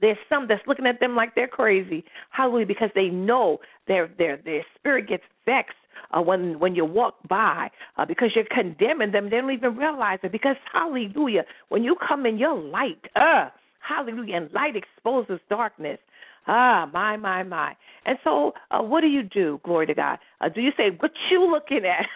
There's 0.01 0.19
some 0.29 0.47
that's 0.49 0.67
looking 0.67 0.87
at 0.87 1.01
them 1.01 1.17
like 1.17 1.35
they're 1.35 1.49
crazy. 1.49 2.05
Hallelujah, 2.31 2.67
because 2.67 2.91
they 2.95 3.09
know 3.09 3.59
their 3.87 4.09
their 4.19 4.37
their 4.37 4.65
spirit 4.79 5.09
gets 5.09 5.25
vexed 5.45 5.77
uh, 6.13 6.21
when 6.21 6.59
when 6.59 6.75
you 6.75 6.85
walk 6.85 7.17
by 7.29 7.71
uh, 7.97 8.05
because 8.05 8.31
you're 8.35 8.45
condemning 8.51 9.13
them. 9.13 9.31
They 9.31 9.37
don't 9.41 9.51
even 9.51 9.77
realize 9.77 10.19
it 10.23 10.33
because 10.33 10.57
hallelujah, 10.73 11.45
when 11.69 11.83
you 11.83 11.97
come 12.07 12.27
in 12.27 12.39
your 12.39 12.55
light, 12.55 13.05
uh, 13.17 13.49
hallelujah, 13.81 14.37
and 14.37 14.53
light 14.53 14.77
exposes 14.77 15.41
darkness. 15.49 15.99
Ah, 16.47 16.89
my, 16.93 17.17
my, 17.17 17.43
my. 17.43 17.75
And 18.07 18.19
so, 18.23 18.53
uh, 18.71 18.81
what 18.81 19.01
do 19.01 19.09
you 19.09 19.23
do? 19.25 19.61
Glory 19.65 19.87
to 19.87 19.95
God. 19.95 20.19
Uh, 20.41 20.49
do 20.49 20.61
you 20.61 20.71
say, 20.77 20.91
"What 21.01 21.11
you 21.31 21.51
looking 21.51 21.85
at"? 21.85 22.07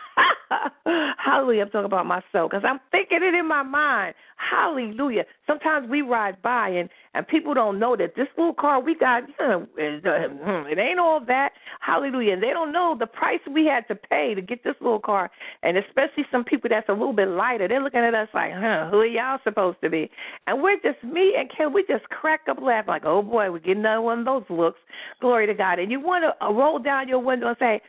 Hallelujah. 1.19 1.63
I'm 1.63 1.71
talking 1.71 1.85
about 1.85 2.07
myself 2.07 2.51
because 2.51 2.65
I'm 2.65 2.81
thinking 2.91 3.21
it 3.23 3.35
in 3.35 3.47
my 3.49 3.63
mind. 3.63 4.15
Hallelujah. 4.37 5.25
Sometimes 5.47 5.89
we 5.89 6.03
ride 6.03 6.41
by 6.43 6.69
and 6.69 6.89
and 7.13 7.27
people 7.27 7.55
don't 7.55 7.79
know 7.79 7.97
that 7.97 8.15
this 8.15 8.29
little 8.39 8.55
car 8.55 8.81
we 8.81 8.95
got, 8.95 9.25
you 9.29 9.35
know, 9.41 9.67
it 9.77 10.79
ain't 10.79 11.01
all 11.01 11.21
that. 11.27 11.53
Hallelujah. 11.81 12.35
And 12.35 12.43
they 12.43 12.51
don't 12.51 12.73
know 12.73 12.97
the 12.99 13.07
price 13.07 13.41
we 13.53 13.67
had 13.67 13.87
to 13.89 13.97
pay 13.97 14.35
to 14.35 14.41
get 14.41 14.63
this 14.63 14.77
little 14.81 15.01
car. 15.01 15.31
And 15.63 15.77
especially 15.77 16.25
some 16.31 16.45
people 16.45 16.71
that's 16.71 16.89
a 16.89 16.93
little 16.93 17.13
bit 17.13 17.29
lighter, 17.29 17.67
they're 17.67 17.83
looking 17.83 18.01
at 18.01 18.15
us 18.15 18.29
like, 18.33 18.53
huh, 18.55 18.89
who 18.91 19.01
are 19.01 19.07
y'all 19.07 19.39
supposed 19.43 19.79
to 19.83 19.91
be? 19.91 20.09
And 20.47 20.63
we're 20.63 20.77
just 20.77 21.03
me 21.03 21.35
and 21.37 21.51
Ken. 21.55 21.73
We 21.73 21.85
just 21.89 22.09
crack 22.11 22.43
up 22.49 22.59
laughing 22.63 22.89
like, 22.89 23.05
oh 23.05 23.23
boy, 23.23 23.51
we're 23.51 23.59
getting 23.59 23.81
another 23.81 24.03
one 24.03 24.20
those 24.25 24.45
looks. 24.49 24.79
Glory 25.21 25.47
to 25.47 25.55
God. 25.55 25.79
And 25.79 25.91
you 25.91 26.01
want 26.01 26.25
to 26.25 26.45
uh, 26.45 26.51
roll 26.51 26.79
down 26.79 27.09
your 27.09 27.21
window 27.21 27.49
and 27.49 27.57
say 27.59 27.81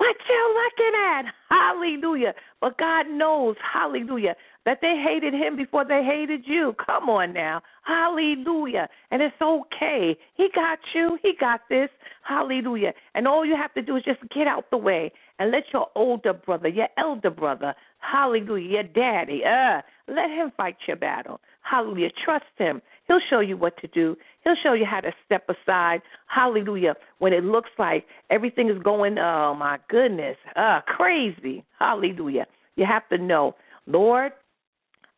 what 0.00 0.16
you 0.28 0.70
looking 0.78 0.98
at? 0.98 1.24
Hallelujah. 1.50 2.34
But 2.60 2.78
God 2.78 3.06
knows, 3.08 3.56
hallelujah, 3.72 4.34
that 4.64 4.78
they 4.82 5.02
hated 5.02 5.34
him 5.34 5.56
before 5.56 5.84
they 5.84 6.02
hated 6.04 6.42
you. 6.46 6.74
Come 6.84 7.08
on 7.08 7.32
now. 7.32 7.62
Hallelujah. 7.82 8.88
And 9.10 9.22
it's 9.22 9.34
okay. 9.40 10.16
He 10.34 10.48
got 10.54 10.78
you. 10.94 11.18
He 11.22 11.32
got 11.38 11.60
this. 11.68 11.88
Hallelujah. 12.22 12.92
And 13.14 13.26
all 13.26 13.44
you 13.44 13.56
have 13.56 13.72
to 13.74 13.82
do 13.82 13.96
is 13.96 14.04
just 14.04 14.20
get 14.34 14.46
out 14.46 14.70
the 14.70 14.76
way 14.76 15.12
and 15.38 15.50
let 15.50 15.64
your 15.72 15.88
older 15.94 16.34
brother, 16.34 16.68
your 16.68 16.88
elder 16.98 17.30
brother, 17.30 17.74
hallelujah, 17.98 18.68
your 18.68 18.82
daddy, 18.82 19.42
uh, 19.44 19.80
let 20.06 20.30
him 20.30 20.52
fight 20.56 20.76
your 20.86 20.96
battle. 20.96 21.40
Hallelujah. 21.62 22.10
Trust 22.24 22.44
him. 22.58 22.82
He'll 23.10 23.18
show 23.28 23.40
you 23.40 23.56
what 23.56 23.76
to 23.78 23.88
do. 23.88 24.16
He'll 24.44 24.54
show 24.62 24.72
you 24.72 24.84
how 24.84 25.00
to 25.00 25.10
step 25.26 25.44
aside. 25.48 26.00
Hallelujah. 26.28 26.94
When 27.18 27.32
it 27.32 27.42
looks 27.42 27.70
like 27.76 28.06
everything 28.30 28.70
is 28.70 28.80
going, 28.84 29.18
oh 29.18 29.52
my 29.58 29.80
goodness, 29.88 30.36
uh, 30.54 30.80
crazy. 30.86 31.64
Hallelujah. 31.76 32.46
You 32.76 32.86
have 32.86 33.08
to 33.08 33.18
know, 33.18 33.56
Lord, 33.88 34.30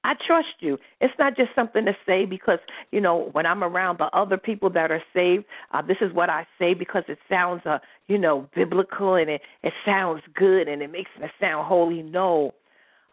I 0.04 0.14
trust 0.26 0.54
you. 0.60 0.78
It's 1.02 1.12
not 1.18 1.36
just 1.36 1.50
something 1.54 1.84
to 1.84 1.92
say 2.06 2.24
because, 2.24 2.60
you 2.92 3.00
know, 3.02 3.28
when 3.32 3.44
I'm 3.44 3.62
around 3.62 3.98
the 3.98 4.06
other 4.16 4.38
people 4.38 4.70
that 4.70 4.90
are 4.90 5.02
saved, 5.12 5.44
uh, 5.74 5.82
this 5.82 5.98
is 6.00 6.14
what 6.14 6.30
I 6.30 6.46
say 6.58 6.72
because 6.72 7.04
it 7.08 7.18
sounds, 7.28 7.60
uh, 7.66 7.78
you 8.08 8.16
know, 8.16 8.48
biblical 8.54 9.16
and 9.16 9.28
it, 9.28 9.42
it 9.62 9.74
sounds 9.84 10.22
good 10.34 10.66
and 10.66 10.80
it 10.80 10.90
makes 10.90 11.10
me 11.20 11.26
sound 11.38 11.66
holy. 11.66 12.02
No. 12.02 12.54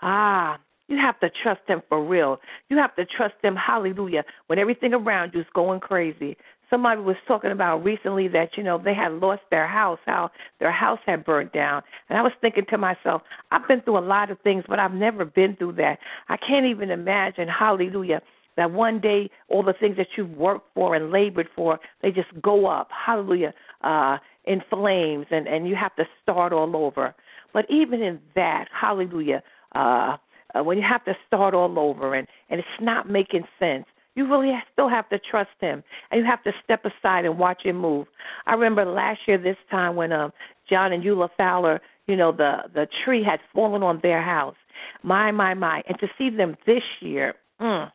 Ah, 0.01 0.57
you 0.89 0.98
have 0.98 1.19
to 1.22 1.29
trust 1.43 1.62
him 1.67 1.81
for 1.88 2.03
real. 2.03 2.39
You 2.69 2.77
have 2.77 2.96
to 2.96 3.05
trust 3.05 3.36
him, 3.41 3.55
hallelujah, 3.55 4.25
when 4.48 4.60
everything 4.60 4.93
around 4.93 5.34
you 5.34 5.41
is 5.41 5.46
going 5.53 5.79
crazy. 5.79 6.36
Somebody 6.69 7.01
was 7.01 7.15
talking 7.27 7.51
about 7.51 7.84
recently 7.84 8.27
that, 8.29 8.50
you 8.58 8.63
know, 8.63 8.77
they 8.77 8.93
had 8.93 9.13
lost 9.13 9.41
their 9.50 9.67
house, 9.67 10.00
how 10.05 10.29
their 10.60 10.72
house 10.72 11.00
had 11.05 11.25
burnt 11.25 11.53
down. 11.53 11.81
And 12.10 12.17
I 12.17 12.22
was 12.22 12.31
thinking 12.41 12.65
to 12.69 12.77
myself, 12.77 13.22
I've 13.51 13.67
been 13.67 13.81
through 13.81 13.98
a 13.98 14.05
lot 14.05 14.29
of 14.29 14.39
things, 14.41 14.63
but 14.67 14.79
I've 14.79 14.93
never 14.93 15.25
been 15.25 15.55
through 15.55 15.74
that. 15.74 16.00
I 16.27 16.38
can't 16.38 16.65
even 16.65 16.91
imagine, 16.91 17.48
hallelujah, 17.48 18.22
that 18.58 18.72
one 18.72 19.00
day 19.00 19.29
all 19.48 19.63
the 19.63 19.74
things 19.79 19.98
that 19.98 20.08
you've 20.17 20.36
worked 20.38 20.67
for 20.75 20.96
and 20.96 21.12
labored 21.12 21.50
for, 21.55 21.79
they 22.01 22.12
just 22.12 22.29
go 22.41 22.67
up, 22.67 22.89
hallelujah, 22.91 23.53
uh, 23.81 24.17
in 24.46 24.62
flames 24.69 25.27
and, 25.31 25.48
and 25.48 25.67
you 25.67 25.75
have 25.75 25.96
to 25.96 26.03
start 26.22 26.51
all 26.51 26.75
over. 26.75 27.15
But 27.53 27.65
even 27.69 28.01
in 28.01 28.19
that, 28.36 28.65
hallelujah, 28.72 29.41
uh, 29.75 30.17
uh, 30.56 30.63
when 30.63 30.77
you 30.77 30.84
have 30.84 31.03
to 31.06 31.15
start 31.27 31.53
all 31.53 31.77
over 31.79 32.15
and, 32.15 32.27
and 32.50 32.60
it's 32.60 32.82
not 32.82 33.10
making 33.10 33.44
sense, 33.60 33.86
you 34.15 34.29
really 34.29 34.51
still 34.74 34.89
have 34.89 35.08
to 35.10 35.20
trust 35.20 35.50
him 35.62 35.84
and 36.12 36.20
you 36.20 36.25
have 36.25 36.44
to 36.44 36.51
step 36.63 36.84
aside 36.86 37.25
and 37.25 37.38
watch 37.38 37.63
him 37.63 37.77
move. 37.77 38.08
I 38.48 38.53
remember 38.53 38.86
last 38.86 39.22
year 39.27 39.38
this 39.38 39.58
time 39.70 39.96
when 39.96 40.12
um 40.12 40.32
John 40.70 40.91
and 40.91 41.03
Eula 41.03 41.29
Fowler, 41.38 41.82
you 42.08 42.15
know, 42.15 42.32
the 42.32 42.63
the 42.74 42.88
tree 43.03 43.24
had 43.24 43.39
fallen 43.53 43.84
on 43.84 44.00
their 44.03 44.22
house. 44.22 44.56
My, 45.03 45.32
my, 45.32 45.53
my. 45.53 45.82
And 45.88 45.98
to 46.00 46.08
see 46.18 46.29
them 46.29 46.56
this 46.65 46.84
year, 47.01 47.36
mm, 47.62 47.91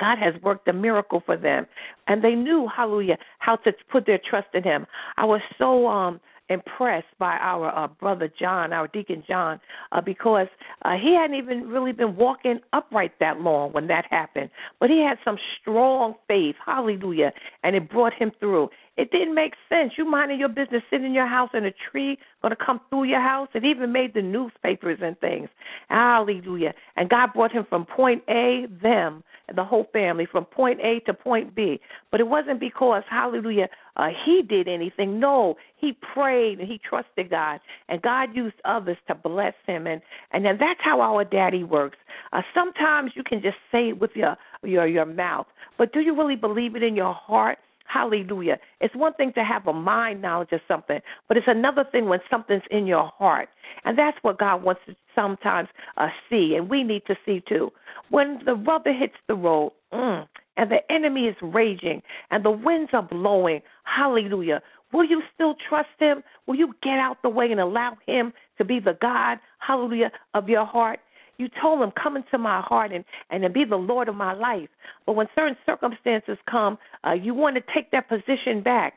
God 0.00 0.18
has 0.18 0.34
worked 0.42 0.68
a 0.68 0.72
miracle 0.72 1.22
for 1.24 1.36
them. 1.36 1.66
And 2.06 2.22
they 2.22 2.34
knew, 2.34 2.68
hallelujah, 2.74 3.18
how 3.38 3.56
to 3.56 3.72
put 3.90 4.06
their 4.06 4.18
trust 4.18 4.48
in 4.54 4.62
him. 4.62 4.86
I 5.16 5.24
was 5.24 5.40
so 5.58 5.86
um 5.86 6.20
impressed 6.48 7.06
by 7.18 7.36
our 7.36 7.74
uh, 7.76 7.88
brother 7.88 8.30
John, 8.38 8.72
our 8.72 8.88
deacon 8.88 9.22
John, 9.26 9.60
uh, 9.92 10.00
because 10.00 10.48
uh, 10.82 10.96
he 10.96 11.14
hadn't 11.14 11.36
even 11.36 11.68
really 11.68 11.92
been 11.92 12.16
walking 12.16 12.60
upright 12.72 13.12
that 13.20 13.40
long 13.40 13.72
when 13.72 13.86
that 13.88 14.04
happened. 14.10 14.50
But 14.80 14.90
he 14.90 15.00
had 15.02 15.18
some 15.24 15.38
strong 15.60 16.14
faith, 16.28 16.56
hallelujah, 16.64 17.32
and 17.62 17.74
it 17.74 17.90
brought 17.90 18.12
him 18.14 18.32
through. 18.40 18.70
It 18.96 19.10
didn't 19.10 19.34
make 19.34 19.54
sense. 19.68 19.92
You 19.98 20.04
minding 20.04 20.38
your 20.38 20.48
business, 20.48 20.82
sitting 20.88 21.06
in 21.06 21.14
your 21.14 21.26
house, 21.26 21.50
and 21.52 21.66
a 21.66 21.72
tree 21.90 22.16
going 22.42 22.54
to 22.56 22.64
come 22.64 22.80
through 22.90 23.04
your 23.04 23.20
house. 23.20 23.48
It 23.52 23.64
even 23.64 23.90
made 23.90 24.14
the 24.14 24.22
newspapers 24.22 25.00
and 25.02 25.18
things. 25.18 25.48
Hallelujah. 25.88 26.74
And 26.96 27.10
God 27.10 27.32
brought 27.32 27.50
him 27.50 27.66
from 27.68 27.86
point 27.86 28.22
A, 28.28 28.66
them, 28.80 29.24
the 29.54 29.64
whole 29.64 29.88
family, 29.92 30.26
from 30.30 30.44
point 30.44 30.80
A 30.80 31.00
to 31.00 31.14
point 31.14 31.56
B. 31.56 31.80
But 32.12 32.20
it 32.20 32.28
wasn't 32.28 32.60
because, 32.60 33.02
hallelujah, 33.10 33.68
uh, 33.96 34.08
he 34.24 34.42
did 34.42 34.68
anything. 34.68 35.18
No, 35.18 35.56
he 35.76 35.96
prayed 36.14 36.60
and 36.60 36.68
he 36.68 36.78
trusted 36.78 37.30
God, 37.30 37.60
and 37.88 38.00
God 38.00 38.34
used 38.34 38.56
others 38.64 38.96
to 39.08 39.14
bless 39.14 39.54
him. 39.66 39.86
And 39.86 40.00
and 40.32 40.44
then 40.44 40.56
that's 40.58 40.80
how 40.82 41.00
our 41.00 41.24
daddy 41.24 41.64
works. 41.64 41.98
Uh, 42.32 42.42
sometimes 42.54 43.12
you 43.14 43.22
can 43.24 43.42
just 43.42 43.56
say 43.70 43.88
it 43.90 43.98
with 44.00 44.10
your 44.14 44.36
your 44.62 44.86
your 44.86 45.06
mouth, 45.06 45.46
but 45.78 45.92
do 45.92 46.00
you 46.00 46.16
really 46.16 46.36
believe 46.36 46.76
it 46.76 46.82
in 46.82 46.96
your 46.96 47.14
heart? 47.14 47.58
Hallelujah. 47.94 48.58
It's 48.80 48.94
one 48.96 49.14
thing 49.14 49.32
to 49.34 49.44
have 49.44 49.68
a 49.68 49.72
mind 49.72 50.20
knowledge 50.20 50.50
of 50.50 50.60
something, 50.66 50.98
but 51.28 51.36
it's 51.36 51.46
another 51.46 51.84
thing 51.92 52.06
when 52.06 52.18
something's 52.28 52.64
in 52.72 52.88
your 52.88 53.12
heart. 53.16 53.48
And 53.84 53.96
that's 53.96 54.18
what 54.22 54.36
God 54.36 54.64
wants 54.64 54.80
to 54.86 54.96
sometimes 55.14 55.68
uh, 55.96 56.08
see, 56.28 56.56
and 56.56 56.68
we 56.68 56.82
need 56.82 57.02
to 57.06 57.14
see 57.24 57.40
too. 57.48 57.70
When 58.10 58.40
the 58.44 58.56
rubber 58.56 58.92
hits 58.92 59.14
the 59.28 59.36
road, 59.36 59.74
mm, 59.92 60.26
and 60.56 60.70
the 60.72 60.80
enemy 60.90 61.26
is 61.26 61.36
raging, 61.40 62.02
and 62.32 62.44
the 62.44 62.50
winds 62.50 62.90
are 62.94 63.02
blowing, 63.02 63.60
hallelujah. 63.84 64.60
Will 64.92 65.04
you 65.04 65.22
still 65.32 65.54
trust 65.68 65.88
him? 66.00 66.24
Will 66.48 66.56
you 66.56 66.74
get 66.82 66.98
out 66.98 67.18
the 67.22 67.28
way 67.28 67.52
and 67.52 67.60
allow 67.60 67.96
him 68.08 68.32
to 68.58 68.64
be 68.64 68.80
the 68.80 68.98
God, 69.00 69.38
hallelujah, 69.60 70.10
of 70.34 70.48
your 70.48 70.64
heart? 70.64 70.98
You 71.38 71.48
told 71.60 71.82
him, 71.82 71.92
Come 72.00 72.16
into 72.16 72.38
my 72.38 72.60
heart 72.60 72.92
and, 72.92 73.04
and 73.30 73.52
be 73.52 73.64
the 73.64 73.76
Lord 73.76 74.08
of 74.08 74.14
my 74.14 74.32
life. 74.32 74.68
But 75.06 75.14
when 75.14 75.26
certain 75.34 75.56
circumstances 75.66 76.38
come, 76.50 76.78
uh, 77.06 77.12
you 77.12 77.34
want 77.34 77.56
to 77.56 77.62
take 77.74 77.90
that 77.90 78.08
position 78.08 78.62
back. 78.62 78.94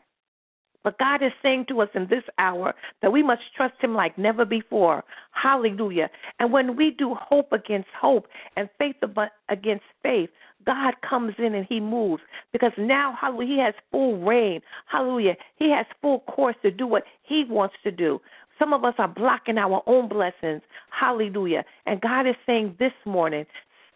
But 0.84 1.00
God 1.00 1.21
is 1.21 1.34
saying 1.41 1.65
to 1.67 1.82
us 1.82 1.89
in 1.95 2.08
this 2.10 2.23
hour 2.38 2.73
that 3.02 3.12
we 3.12 3.21
must 3.21 3.41
trust 3.58 3.73
Him 3.82 3.93
like 3.93 4.17
never 4.17 4.45
before. 4.45 5.04
Hallelujah. 5.32 6.10
And 6.39 6.54
when 6.54 6.78
we 6.78 6.91
do 6.91 7.13
hope 7.13 7.52
against 7.52 7.89
hope 8.00 8.28
and 8.56 8.69
faith 8.78 8.95
against 9.50 9.84
faith, 10.02 10.30
God 10.65 10.93
comes 11.08 11.34
in 11.39 11.56
and 11.56 11.65
He 11.67 11.82
moves 11.82 12.23
because 12.54 12.71
now, 12.78 13.17
hallelujah, 13.19 13.47
He 13.54 13.60
has 13.60 13.73
full 13.91 14.19
reign. 14.19 14.62
Hallelujah. 14.86 15.36
He 15.58 15.71
has 15.71 15.86
full 16.02 16.21
course 16.21 16.56
to 16.62 16.71
do 16.71 16.88
what 16.88 17.04
He 17.23 17.43
wants 17.50 17.76
to 17.84 17.91
do. 17.91 18.21
Some 18.60 18.74
of 18.74 18.84
us 18.84 18.96
are 18.98 19.08
blocking 19.08 19.58
our 19.58 19.82
own 19.86 20.08
blessings. 20.08 20.62
Hallelujah. 20.89 21.63
And 21.86 22.02
God 22.02 22.28
is 22.28 22.36
saying 22.46 22.76
this 22.80 22.93
morning, 23.06 23.46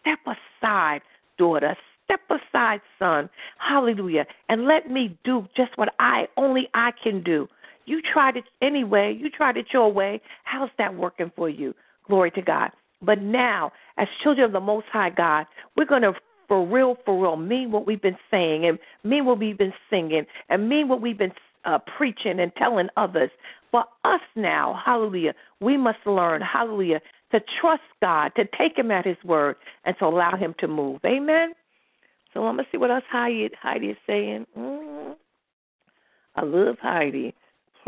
step 0.00 0.18
aside, 0.26 1.00
daughter. 1.38 1.76
Step 2.04 2.20
aside, 2.30 2.80
son. 2.98 3.30
Hallelujah. 3.58 4.26
And 4.48 4.66
let 4.66 4.90
me 4.90 5.16
do 5.24 5.46
just 5.56 5.76
what 5.76 5.94
I 5.98 6.26
only 6.36 6.68
I 6.74 6.90
can 7.02 7.22
do. 7.22 7.48
You 7.86 8.00
tried 8.12 8.36
it 8.36 8.44
anyway. 8.60 9.16
You 9.18 9.30
tried 9.30 9.56
it 9.56 9.66
your 9.72 9.92
way. 9.92 10.20
How's 10.44 10.70
that 10.78 10.94
working 10.94 11.32
for 11.34 11.48
you? 11.48 11.74
Glory 12.06 12.30
to 12.32 12.42
God. 12.42 12.70
But 13.00 13.20
now, 13.20 13.72
as 13.98 14.06
children 14.22 14.44
of 14.44 14.52
the 14.52 14.60
Most 14.60 14.86
High 14.92 15.10
God, 15.10 15.46
we're 15.76 15.86
going 15.86 16.02
to 16.02 16.12
for 16.48 16.66
real, 16.66 16.96
for 17.06 17.20
real, 17.20 17.36
mean 17.36 17.70
what 17.72 17.86
we've 17.86 18.02
been 18.02 18.18
saying 18.30 18.66
and 18.66 18.78
mean 19.04 19.24
what 19.24 19.38
we've 19.38 19.56
been 19.56 19.72
singing 19.88 20.26
and 20.50 20.68
mean 20.68 20.86
what 20.86 21.00
we've 21.00 21.16
been 21.16 21.32
uh, 21.64 21.78
preaching 21.96 22.40
and 22.40 22.54
telling 22.56 22.88
others. 22.98 23.30
For 23.72 23.84
us 24.04 24.20
now, 24.36 24.80
hallelujah, 24.84 25.34
we 25.60 25.76
must 25.76 26.06
learn, 26.06 26.42
hallelujah, 26.42 27.00
to 27.32 27.40
trust 27.60 27.82
God, 28.00 28.30
to 28.36 28.44
take 28.56 28.76
Him 28.76 28.90
at 28.90 29.06
His 29.06 29.16
word, 29.24 29.56
and 29.84 29.96
to 29.98 30.04
allow 30.04 30.36
Him 30.36 30.54
to 30.60 30.68
move. 30.68 31.00
Amen. 31.04 31.54
So 32.32 32.46
I'm 32.46 32.56
gonna 32.56 32.68
see 32.70 32.78
what 32.78 32.90
else 32.90 33.04
Heidi, 33.10 33.50
Heidi 33.60 33.86
is 33.88 33.96
saying. 34.06 34.46
Mm, 34.56 35.14
I 36.36 36.44
love 36.44 36.76
Heidi. 36.80 37.34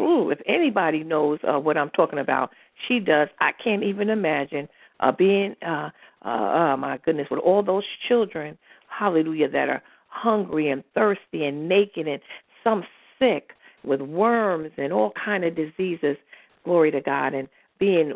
Ooh, 0.01 0.31
if 0.31 0.41
anybody 0.47 1.05
knows 1.05 1.39
uh, 1.47 1.59
what 1.61 1.77
I'm 1.77 1.91
talking 1.91 2.19
about, 2.19 2.51
she 2.89 2.99
does. 2.99 3.29
I 3.41 3.53
can't 3.53 3.85
even 3.85 4.11
imagine 4.11 4.69
uh, 5.01 5.13
being, 5.13 5.55
uh, 5.65 5.91
uh, 6.25 6.73
oh 6.73 6.77
my 6.77 6.99
goodness, 7.05 7.29
with 7.31 7.41
all 7.41 7.63
those 7.63 7.85
children, 8.09 8.59
hallelujah, 8.89 9.51
that 9.51 9.69
are 9.69 9.83
hungry 10.09 10.71
and 10.71 10.83
thirsty 10.95 11.45
and 11.45 11.69
naked 11.69 12.09
and 12.09 12.21
some 12.65 12.85
sick 13.19 13.51
with 13.85 14.01
worms 14.01 14.71
and 14.77 14.93
all 14.93 15.13
kind 15.23 15.45
of 15.45 15.55
diseases. 15.55 16.17
Glory 16.65 16.91
to 16.91 17.01
God 17.01 17.35
and 17.35 17.49
being, 17.79 18.15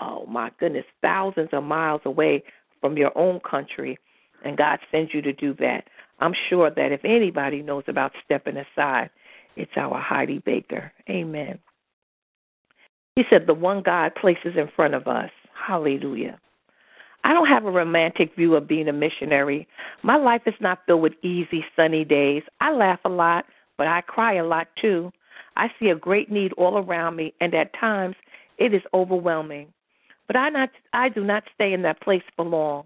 oh 0.00 0.26
my 0.26 0.50
goodness, 0.60 0.84
thousands 1.02 1.48
of 1.52 1.64
miles 1.64 2.02
away 2.04 2.42
from 2.80 2.96
your 2.96 3.16
own 3.16 3.40
country, 3.40 3.98
and 4.44 4.56
God 4.56 4.78
sends 4.92 5.12
you 5.12 5.20
to 5.22 5.32
do 5.32 5.54
that. 5.54 5.84
I'm 6.20 6.34
sure 6.48 6.70
that 6.70 6.92
if 6.92 7.04
anybody 7.04 7.62
knows 7.62 7.84
about 7.88 8.12
stepping 8.24 8.56
aside, 8.56 9.10
it's 9.56 9.72
our 9.76 10.00
Heidi 10.00 10.40
Baker. 10.44 10.92
Amen. 11.08 11.58
He 13.16 13.24
said, 13.28 13.46
The 13.46 13.54
one 13.54 13.82
God 13.82 14.14
places 14.14 14.54
in 14.56 14.68
front 14.74 14.94
of 14.94 15.08
us. 15.08 15.30
Hallelujah. 15.66 16.38
I 17.24 17.32
don't 17.32 17.48
have 17.48 17.64
a 17.64 17.70
romantic 17.70 18.34
view 18.36 18.54
of 18.54 18.68
being 18.68 18.88
a 18.88 18.92
missionary. 18.92 19.66
My 20.02 20.16
life 20.16 20.42
is 20.46 20.54
not 20.60 20.80
filled 20.86 21.02
with 21.02 21.14
easy, 21.22 21.64
sunny 21.74 22.04
days. 22.04 22.42
I 22.60 22.72
laugh 22.72 23.00
a 23.04 23.08
lot, 23.08 23.44
but 23.78 23.86
I 23.86 24.02
cry 24.02 24.34
a 24.34 24.44
lot 24.44 24.68
too. 24.80 25.10
I 25.56 25.68
see 25.78 25.88
a 25.88 25.96
great 25.96 26.30
need 26.30 26.52
all 26.54 26.78
around 26.78 27.16
me, 27.16 27.32
and 27.40 27.54
at 27.54 27.72
times 27.78 28.16
it 28.58 28.74
is 28.74 28.82
overwhelming. 28.92 29.72
But 30.26 30.36
I 30.36 30.50
not 30.50 30.68
I 30.92 31.08
do 31.08 31.24
not 31.24 31.44
stay 31.54 31.72
in 31.72 31.82
that 31.82 32.02
place 32.02 32.22
for 32.36 32.44
long. 32.44 32.84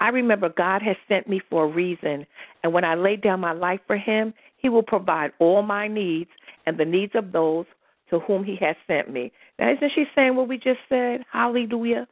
I 0.00 0.08
remember 0.08 0.50
God 0.50 0.82
has 0.82 0.96
sent 1.08 1.28
me 1.28 1.40
for 1.48 1.64
a 1.64 1.68
reason, 1.68 2.26
and 2.62 2.72
when 2.72 2.84
I 2.84 2.94
lay 2.94 3.16
down 3.16 3.40
my 3.40 3.52
life 3.52 3.80
for 3.86 3.96
him, 3.96 4.34
he 4.58 4.68
will 4.68 4.82
provide 4.82 5.32
all 5.38 5.62
my 5.62 5.88
needs 5.88 6.30
and 6.66 6.76
the 6.76 6.84
needs 6.84 7.14
of 7.14 7.32
those 7.32 7.64
to 8.10 8.18
whom 8.20 8.44
he 8.44 8.56
has 8.56 8.76
sent 8.86 9.10
me. 9.10 9.32
Now 9.58 9.72
isn't 9.72 9.92
she 9.94 10.04
saying 10.14 10.36
what 10.36 10.48
we 10.48 10.58
just 10.58 10.80
said? 10.88 11.22
Hallelujah. 11.32 12.06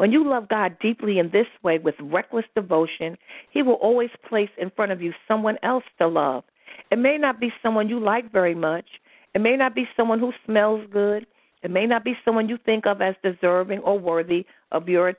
When 0.00 0.12
you 0.12 0.26
love 0.26 0.48
God 0.48 0.78
deeply 0.80 1.18
in 1.18 1.30
this 1.30 1.46
way 1.62 1.78
with 1.78 1.94
reckless 2.00 2.46
devotion, 2.54 3.18
He 3.50 3.62
will 3.62 3.74
always 3.74 4.08
place 4.26 4.48
in 4.56 4.70
front 4.70 4.92
of 4.92 5.02
you 5.02 5.12
someone 5.28 5.58
else 5.62 5.84
to 5.98 6.08
love. 6.08 6.42
It 6.90 6.98
may 6.98 7.18
not 7.18 7.40
be 7.40 7.52
someone 7.62 7.88
you 7.88 8.00
like 8.00 8.32
very 8.32 8.54
much. 8.54 8.86
It 9.34 9.40
may 9.40 9.56
not 9.56 9.74
be 9.74 9.88
someone 9.96 10.18
who 10.18 10.32
smells 10.44 10.86
good. 10.90 11.26
It 11.62 11.70
may 11.70 11.86
not 11.86 12.04
be 12.04 12.16
someone 12.24 12.48
you 12.48 12.58
think 12.64 12.86
of 12.86 13.00
as 13.02 13.14
deserving 13.22 13.80
or 13.80 13.98
worthy 13.98 14.46
of 14.72 14.88
your 14.88 15.14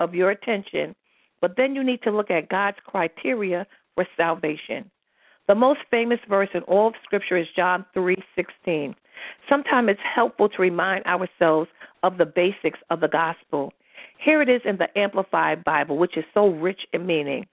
of 0.00 0.14
your 0.14 0.30
attention. 0.30 0.94
But 1.40 1.56
then 1.56 1.74
you 1.74 1.84
need 1.84 2.02
to 2.02 2.10
look 2.10 2.30
at 2.30 2.48
God's 2.48 2.78
criteria 2.84 3.66
for 3.94 4.06
salvation. 4.16 4.90
The 5.46 5.54
most 5.54 5.80
famous 5.90 6.20
verse 6.28 6.48
in 6.54 6.62
all 6.62 6.88
of 6.88 6.94
Scripture 7.04 7.36
is 7.36 7.46
John 7.54 7.84
3:16. 7.94 8.94
Sometimes 9.48 9.90
it's 9.90 10.00
helpful 10.00 10.48
to 10.48 10.62
remind 10.62 11.04
ourselves 11.06 11.70
of 12.02 12.18
the 12.18 12.26
basics 12.26 12.78
of 12.90 13.00
the 13.00 13.08
gospel. 13.08 13.72
Here 14.18 14.40
it 14.40 14.48
is 14.48 14.62
in 14.64 14.78
the 14.78 14.88
Amplified 14.98 15.64
Bible, 15.64 15.98
which 15.98 16.16
is 16.16 16.24
so 16.32 16.48
rich 16.48 16.86
in 16.92 17.06
meaning. 17.06 17.46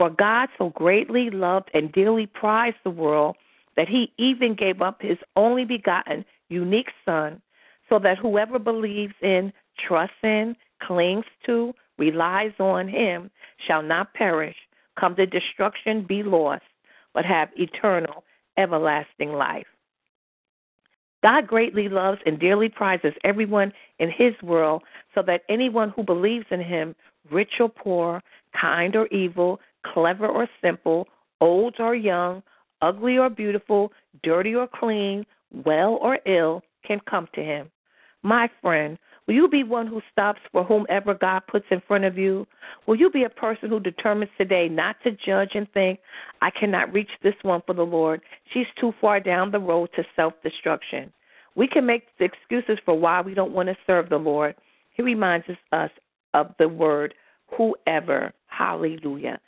For 0.00 0.08
God 0.08 0.48
so 0.56 0.70
greatly 0.70 1.28
loved 1.28 1.70
and 1.74 1.92
dearly 1.92 2.24
prized 2.24 2.78
the 2.84 2.90
world 2.90 3.36
that 3.76 3.86
he 3.86 4.10
even 4.16 4.54
gave 4.54 4.80
up 4.80 5.02
his 5.02 5.18
only 5.36 5.66
begotten, 5.66 6.24
unique 6.48 6.88
Son, 7.04 7.42
so 7.86 7.98
that 7.98 8.16
whoever 8.16 8.58
believes 8.58 9.12
in, 9.20 9.52
trusts 9.78 10.16
in, 10.22 10.56
clings 10.82 11.26
to, 11.44 11.74
relies 11.98 12.52
on 12.58 12.88
him 12.88 13.30
shall 13.68 13.82
not 13.82 14.14
perish, 14.14 14.56
come 14.98 15.16
to 15.16 15.26
destruction, 15.26 16.06
be 16.08 16.22
lost, 16.22 16.62
but 17.12 17.26
have 17.26 17.50
eternal, 17.56 18.24
everlasting 18.56 19.34
life. 19.34 19.66
God 21.22 21.46
greatly 21.46 21.90
loves 21.90 22.22
and 22.24 22.40
dearly 22.40 22.70
prizes 22.70 23.12
everyone 23.22 23.70
in 23.98 24.10
his 24.10 24.32
world 24.42 24.82
so 25.14 25.20
that 25.26 25.42
anyone 25.50 25.90
who 25.90 26.02
believes 26.02 26.46
in 26.50 26.62
him, 26.62 26.96
rich 27.30 27.60
or 27.60 27.68
poor, 27.68 28.22
kind 28.58 28.96
or 28.96 29.06
evil, 29.08 29.60
clever 29.84 30.26
or 30.26 30.48
simple, 30.62 31.08
old 31.40 31.76
or 31.78 31.94
young, 31.94 32.42
ugly 32.82 33.18
or 33.18 33.30
beautiful, 33.30 33.92
dirty 34.22 34.54
or 34.54 34.68
clean, 34.68 35.24
well 35.64 35.98
or 36.00 36.18
ill, 36.26 36.62
can 36.86 37.00
come 37.08 37.28
to 37.34 37.42
him. 37.42 37.70
My 38.22 38.50
friend, 38.60 38.98
will 39.26 39.34
you 39.34 39.48
be 39.48 39.64
one 39.64 39.86
who 39.86 40.02
stops 40.12 40.40
for 40.52 40.64
whomever 40.64 41.14
God 41.14 41.42
puts 41.50 41.66
in 41.70 41.80
front 41.86 42.04
of 42.04 42.18
you? 42.18 42.46
Will 42.86 42.96
you 42.96 43.10
be 43.10 43.24
a 43.24 43.30
person 43.30 43.68
who 43.68 43.80
determines 43.80 44.30
today 44.36 44.68
not 44.68 44.96
to 45.04 45.12
judge 45.12 45.50
and 45.54 45.70
think, 45.72 46.00
I 46.42 46.50
cannot 46.50 46.92
reach 46.92 47.10
this 47.22 47.34
one 47.42 47.62
for 47.66 47.74
the 47.74 47.82
Lord? 47.82 48.20
She's 48.52 48.66
too 48.78 48.92
far 49.00 49.20
down 49.20 49.50
the 49.50 49.58
road 49.58 49.90
to 49.96 50.04
self 50.16 50.34
destruction. 50.42 51.12
We 51.54 51.66
can 51.66 51.86
make 51.86 52.08
excuses 52.20 52.78
for 52.84 52.98
why 52.98 53.20
we 53.20 53.34
don't 53.34 53.52
want 53.52 53.68
to 53.68 53.76
serve 53.86 54.08
the 54.08 54.18
Lord. 54.18 54.54
He 54.92 55.02
reminds 55.02 55.46
us 55.72 55.90
of 56.34 56.54
the 56.58 56.68
word 56.68 57.14
whoever. 57.56 58.32
Hallelujah. 58.46 59.40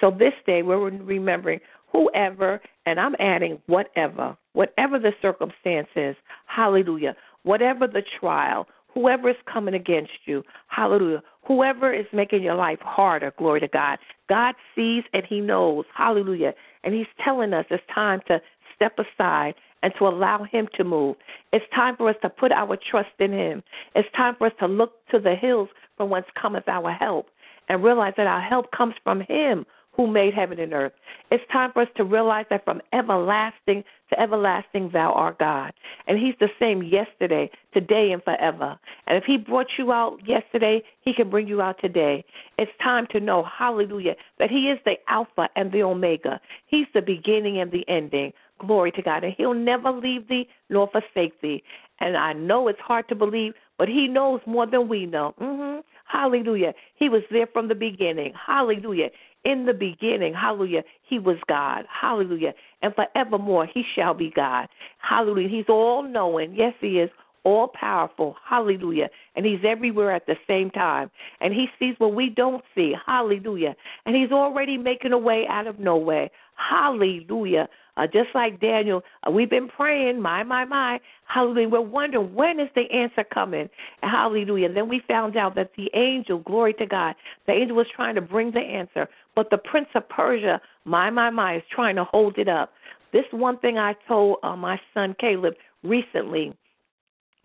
So 0.00 0.10
this 0.10 0.32
day 0.46 0.62
we're 0.62 0.78
remembering 0.78 1.60
whoever, 1.92 2.60
and 2.86 2.98
I'm 2.98 3.14
adding 3.18 3.58
whatever, 3.66 4.36
whatever 4.52 4.98
the 4.98 5.12
circumstances, 5.20 6.16
hallelujah, 6.46 7.16
whatever 7.42 7.86
the 7.86 8.02
trial, 8.18 8.66
whoever 8.94 9.30
is 9.30 9.36
coming 9.52 9.74
against 9.74 10.12
you, 10.24 10.42
hallelujah, 10.68 11.22
whoever 11.46 11.92
is 11.92 12.06
making 12.12 12.42
your 12.42 12.54
life 12.54 12.78
harder, 12.80 13.32
glory 13.38 13.60
to 13.60 13.68
God. 13.68 13.98
God 14.28 14.54
sees 14.74 15.04
and 15.12 15.24
He 15.28 15.40
knows, 15.40 15.84
hallelujah, 15.94 16.54
and 16.84 16.94
He's 16.94 17.06
telling 17.24 17.52
us 17.52 17.66
it's 17.70 17.82
time 17.94 18.20
to 18.28 18.40
step 18.74 18.98
aside 18.98 19.54
and 19.82 19.92
to 19.98 20.06
allow 20.06 20.44
Him 20.44 20.68
to 20.76 20.84
move. 20.84 21.16
It's 21.52 21.64
time 21.74 21.96
for 21.96 22.08
us 22.08 22.16
to 22.22 22.30
put 22.30 22.52
our 22.52 22.78
trust 22.90 23.10
in 23.18 23.32
Him. 23.32 23.62
It's 23.94 24.08
time 24.16 24.36
for 24.36 24.46
us 24.46 24.52
to 24.60 24.66
look 24.66 24.92
to 25.10 25.18
the 25.18 25.34
hills 25.34 25.68
from 25.96 26.10
whence 26.10 26.26
cometh 26.40 26.68
our 26.68 26.92
help 26.92 27.26
and 27.68 27.84
realize 27.84 28.14
that 28.16 28.26
our 28.26 28.40
help 28.40 28.70
comes 28.72 28.94
from 29.04 29.20
Him 29.22 29.64
who 29.92 30.06
made 30.06 30.34
heaven 30.34 30.58
and 30.58 30.72
earth. 30.72 30.92
It's 31.30 31.44
time 31.52 31.72
for 31.72 31.82
us 31.82 31.88
to 31.96 32.04
realize 32.04 32.46
that 32.50 32.64
from 32.64 32.80
everlasting 32.92 33.84
to 34.10 34.20
everlasting, 34.20 34.90
thou 34.92 35.12
art 35.12 35.38
God. 35.38 35.72
And 36.06 36.18
He's 36.18 36.34
the 36.40 36.48
same 36.58 36.82
yesterday, 36.82 37.50
today, 37.72 38.12
and 38.12 38.22
forever. 38.22 38.78
And 39.06 39.16
if 39.16 39.24
He 39.24 39.36
brought 39.36 39.68
you 39.78 39.92
out 39.92 40.18
yesterday, 40.26 40.82
He 41.00 41.14
can 41.14 41.30
bring 41.30 41.48
you 41.48 41.62
out 41.62 41.76
today. 41.80 42.24
It's 42.58 42.70
time 42.82 43.06
to 43.12 43.20
know, 43.20 43.44
hallelujah, 43.44 44.16
that 44.38 44.50
He 44.50 44.68
is 44.68 44.78
the 44.84 44.94
Alpha 45.08 45.48
and 45.56 45.72
the 45.72 45.82
Omega. 45.82 46.40
He's 46.66 46.86
the 46.94 47.02
beginning 47.02 47.60
and 47.60 47.70
the 47.70 47.88
ending. 47.88 48.32
Glory 48.58 48.92
to 48.92 49.02
God. 49.02 49.24
And 49.24 49.34
He'll 49.36 49.54
never 49.54 49.90
leave 49.90 50.28
thee 50.28 50.48
nor 50.68 50.88
forsake 50.90 51.40
thee. 51.40 51.62
And 52.00 52.16
I 52.16 52.32
know 52.32 52.68
it's 52.68 52.80
hard 52.80 53.08
to 53.08 53.14
believe, 53.14 53.54
but 53.78 53.88
He 53.88 54.08
knows 54.08 54.40
more 54.46 54.66
than 54.66 54.88
we 54.88 55.06
know. 55.06 55.34
Mm-hmm. 55.40 55.80
Hallelujah. 56.04 56.74
He 56.96 57.08
was 57.08 57.22
there 57.30 57.46
from 57.46 57.68
the 57.68 57.74
beginning. 57.74 58.32
Hallelujah. 58.34 59.10
In 59.44 59.64
the 59.64 59.72
beginning, 59.72 60.34
hallelujah, 60.34 60.82
he 61.02 61.18
was 61.18 61.38
God. 61.48 61.86
Hallelujah. 61.88 62.52
And 62.82 62.94
forevermore, 62.94 63.66
he 63.66 63.82
shall 63.94 64.12
be 64.12 64.30
God. 64.34 64.68
Hallelujah. 64.98 65.48
He's 65.48 65.68
all 65.68 66.02
knowing. 66.02 66.54
Yes, 66.54 66.74
he 66.80 66.98
is 66.98 67.10
all 67.44 67.68
powerful. 67.68 68.36
Hallelujah. 68.46 69.08
And 69.36 69.46
he's 69.46 69.60
everywhere 69.66 70.12
at 70.12 70.26
the 70.26 70.36
same 70.46 70.70
time. 70.70 71.10
And 71.40 71.54
he 71.54 71.66
sees 71.78 71.94
what 71.98 72.14
we 72.14 72.28
don't 72.28 72.62
see. 72.74 72.94
Hallelujah. 73.06 73.74
And 74.04 74.14
he's 74.14 74.30
already 74.30 74.76
making 74.76 75.12
a 75.12 75.18
way 75.18 75.46
out 75.48 75.66
of 75.66 75.78
no 75.78 75.96
way. 75.96 76.30
Hallelujah. 76.54 77.68
Uh, 77.96 78.06
just 78.06 78.28
like 78.34 78.60
Daniel, 78.60 79.02
uh, 79.26 79.30
we've 79.30 79.50
been 79.50 79.68
praying, 79.68 80.20
my, 80.20 80.42
my, 80.42 80.64
my. 80.64 81.00
Hallelujah. 81.24 81.68
We're 81.68 81.80
wondering 81.80 82.34
when 82.34 82.60
is 82.60 82.68
the 82.74 82.90
answer 82.92 83.24
coming. 83.24 83.68
Hallelujah. 84.02 84.66
And 84.66 84.76
then 84.76 84.88
we 84.88 85.02
found 85.08 85.36
out 85.36 85.54
that 85.56 85.70
the 85.76 85.90
angel, 85.94 86.38
glory 86.38 86.74
to 86.74 86.86
God, 86.86 87.14
the 87.46 87.52
angel 87.52 87.76
was 87.76 87.86
trying 87.94 88.14
to 88.14 88.20
bring 88.20 88.52
the 88.52 88.60
answer, 88.60 89.08
but 89.34 89.50
the 89.50 89.58
prince 89.58 89.88
of 89.94 90.08
Persia, 90.08 90.60
my, 90.84 91.10
my, 91.10 91.30
my, 91.30 91.56
is 91.56 91.62
trying 91.70 91.96
to 91.96 92.04
hold 92.04 92.38
it 92.38 92.48
up. 92.48 92.72
This 93.12 93.24
one 93.30 93.58
thing 93.58 93.78
I 93.78 93.94
told 94.06 94.38
uh, 94.42 94.56
my 94.56 94.80
son 94.94 95.16
Caleb 95.18 95.54
recently 95.82 96.54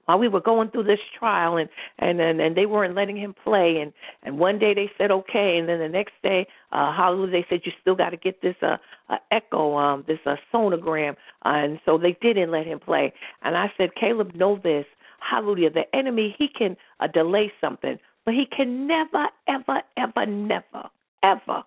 while 0.06 0.20
we 0.20 0.28
were 0.28 0.42
going 0.42 0.70
through 0.70 0.84
this 0.84 1.00
trial 1.18 1.58
and 1.58 1.70
and 2.00 2.20
and, 2.20 2.40
and 2.40 2.56
they 2.56 2.66
weren't 2.66 2.96
letting 2.96 3.18
him 3.18 3.34
play 3.44 3.78
and 3.80 3.92
and 4.24 4.40
one 4.40 4.58
day 4.58 4.74
they 4.74 4.90
said 4.98 5.12
okay 5.12 5.58
and 5.58 5.68
then 5.68 5.80
the 5.80 5.90
next 5.90 6.14
day 6.24 6.48
uh 6.72 6.94
hallelujah 6.96 7.32
they 7.32 7.46
said 7.50 7.62
you 7.66 7.72
still 7.82 7.96
got 7.96 8.12
to 8.12 8.18
get 8.18 8.42
this 8.42 8.56
uh, 8.62 8.78
uh 9.10 9.18
echo 9.32 9.76
um 9.78 10.04
this 10.08 10.20
uh 10.26 10.36
sonogram 10.54 11.12
uh, 11.46 11.50
and 11.50 11.80
so 11.86 11.98
they 11.98 12.18
didn't 12.22 12.52
let 12.52 12.66
him 12.66 12.80
play 12.80 13.14
and 13.44 13.58
i 13.58 13.72
said 13.78 13.90
caleb 13.96 14.34
know 14.36 14.60
this 14.64 14.86
hallelujah 15.20 15.70
the 15.70 15.84
enemy 15.96 16.36
he 16.38 16.48
can 16.48 16.78
uh, 17.00 17.08
delay 17.08 17.52
something 17.60 17.98
but 18.26 18.34
he 18.34 18.46
can 18.46 18.88
never 18.88 19.28
ever 19.48 19.82
ever 19.98 20.26
never 20.26 20.90
ever 21.24 21.64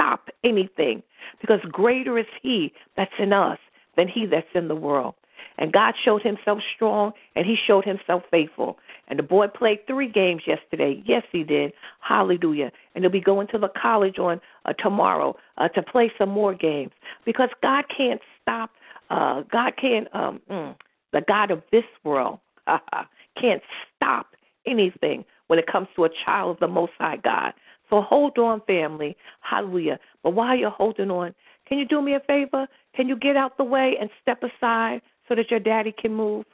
stop 0.00 0.28
anything 0.44 1.02
because 1.40 1.60
greater 1.70 2.18
is 2.18 2.26
he 2.42 2.72
that's 2.96 3.12
in 3.18 3.32
us 3.32 3.58
than 3.96 4.08
he 4.08 4.26
that's 4.26 4.46
in 4.54 4.68
the 4.68 4.74
world 4.74 5.14
and 5.60 5.72
God 5.72 5.94
showed 6.02 6.22
himself 6.22 6.58
strong 6.74 7.12
and 7.36 7.46
he 7.46 7.54
showed 7.66 7.84
himself 7.84 8.22
faithful. 8.30 8.78
And 9.08 9.18
the 9.18 9.22
boy 9.22 9.46
played 9.48 9.86
three 9.86 10.08
games 10.08 10.42
yesterday. 10.46 11.02
Yes, 11.04 11.22
he 11.30 11.44
did. 11.44 11.72
Hallelujah. 12.00 12.72
And 12.94 13.04
he'll 13.04 13.12
be 13.12 13.20
going 13.20 13.46
to 13.48 13.58
the 13.58 13.68
college 13.80 14.18
on 14.18 14.40
uh, 14.64 14.72
tomorrow 14.74 15.36
uh, 15.58 15.68
to 15.68 15.82
play 15.82 16.10
some 16.16 16.30
more 16.30 16.54
games 16.54 16.92
because 17.26 17.50
God 17.62 17.84
can't 17.94 18.20
stop. 18.40 18.70
Uh, 19.10 19.42
God 19.52 19.74
can't, 19.80 20.08
um, 20.14 20.40
mm, 20.50 20.74
the 21.12 21.22
God 21.28 21.50
of 21.50 21.62
this 21.70 21.84
world 22.04 22.38
can't 23.40 23.62
stop 23.96 24.28
anything 24.66 25.24
when 25.48 25.58
it 25.58 25.66
comes 25.66 25.88
to 25.96 26.04
a 26.04 26.08
child 26.24 26.52
of 26.52 26.60
the 26.60 26.68
Most 26.68 26.92
High 26.98 27.18
God. 27.18 27.52
So 27.90 28.00
hold 28.00 28.38
on, 28.38 28.62
family. 28.66 29.16
Hallelujah. 29.40 29.98
But 30.22 30.30
while 30.30 30.56
you're 30.56 30.70
holding 30.70 31.10
on, 31.10 31.34
can 31.66 31.78
you 31.78 31.86
do 31.86 32.00
me 32.00 32.14
a 32.14 32.20
favor? 32.20 32.66
Can 32.94 33.08
you 33.08 33.16
get 33.16 33.36
out 33.36 33.56
the 33.56 33.64
way 33.64 33.96
and 34.00 34.08
step 34.22 34.42
aside 34.42 35.02
so 35.30 35.36
that 35.36 35.50
your 35.50 35.60
daddy 35.60 35.94
can 35.96 36.12
move. 36.12 36.44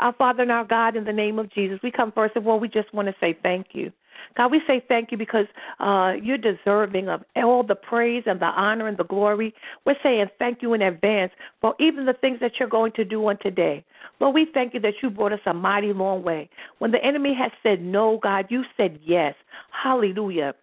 Our 0.00 0.14
Father 0.14 0.42
and 0.42 0.50
our 0.50 0.64
God, 0.64 0.96
in 0.96 1.04
the 1.04 1.12
name 1.12 1.38
of 1.38 1.52
Jesus, 1.52 1.78
we 1.82 1.90
come 1.90 2.10
first 2.10 2.34
of 2.34 2.48
all, 2.48 2.58
we 2.58 2.68
just 2.68 2.92
want 2.92 3.06
to 3.06 3.14
say 3.20 3.38
thank 3.42 3.68
you. 3.72 3.92
God, 4.36 4.50
we 4.50 4.60
say 4.66 4.84
thank 4.88 5.10
you 5.10 5.18
because 5.18 5.46
uh, 5.80 6.14
you're 6.22 6.38
deserving 6.38 7.08
of 7.08 7.22
all 7.36 7.62
the 7.62 7.74
praise 7.74 8.22
and 8.26 8.40
the 8.40 8.46
honor 8.46 8.88
and 8.88 8.96
the 8.96 9.04
glory. 9.04 9.54
We're 9.84 9.96
saying 10.02 10.26
thank 10.38 10.62
you 10.62 10.74
in 10.74 10.82
advance 10.82 11.32
for 11.60 11.74
even 11.80 12.06
the 12.06 12.12
things 12.12 12.38
that 12.40 12.52
you're 12.58 12.68
going 12.68 12.92
to 12.92 13.04
do 13.04 13.26
on 13.28 13.38
today. 13.38 13.84
Lord, 14.20 14.34
we 14.34 14.46
thank 14.52 14.74
you 14.74 14.80
that 14.80 14.94
you 15.02 15.10
brought 15.10 15.32
us 15.32 15.40
a 15.46 15.54
mighty 15.54 15.92
long 15.92 16.22
way. 16.22 16.48
When 16.78 16.90
the 16.90 17.04
enemy 17.04 17.34
has 17.34 17.50
said 17.62 17.82
no, 17.82 18.18
God, 18.22 18.46
you 18.50 18.64
said 18.76 19.00
yes. 19.02 19.34
Hallelujah. 19.70 20.54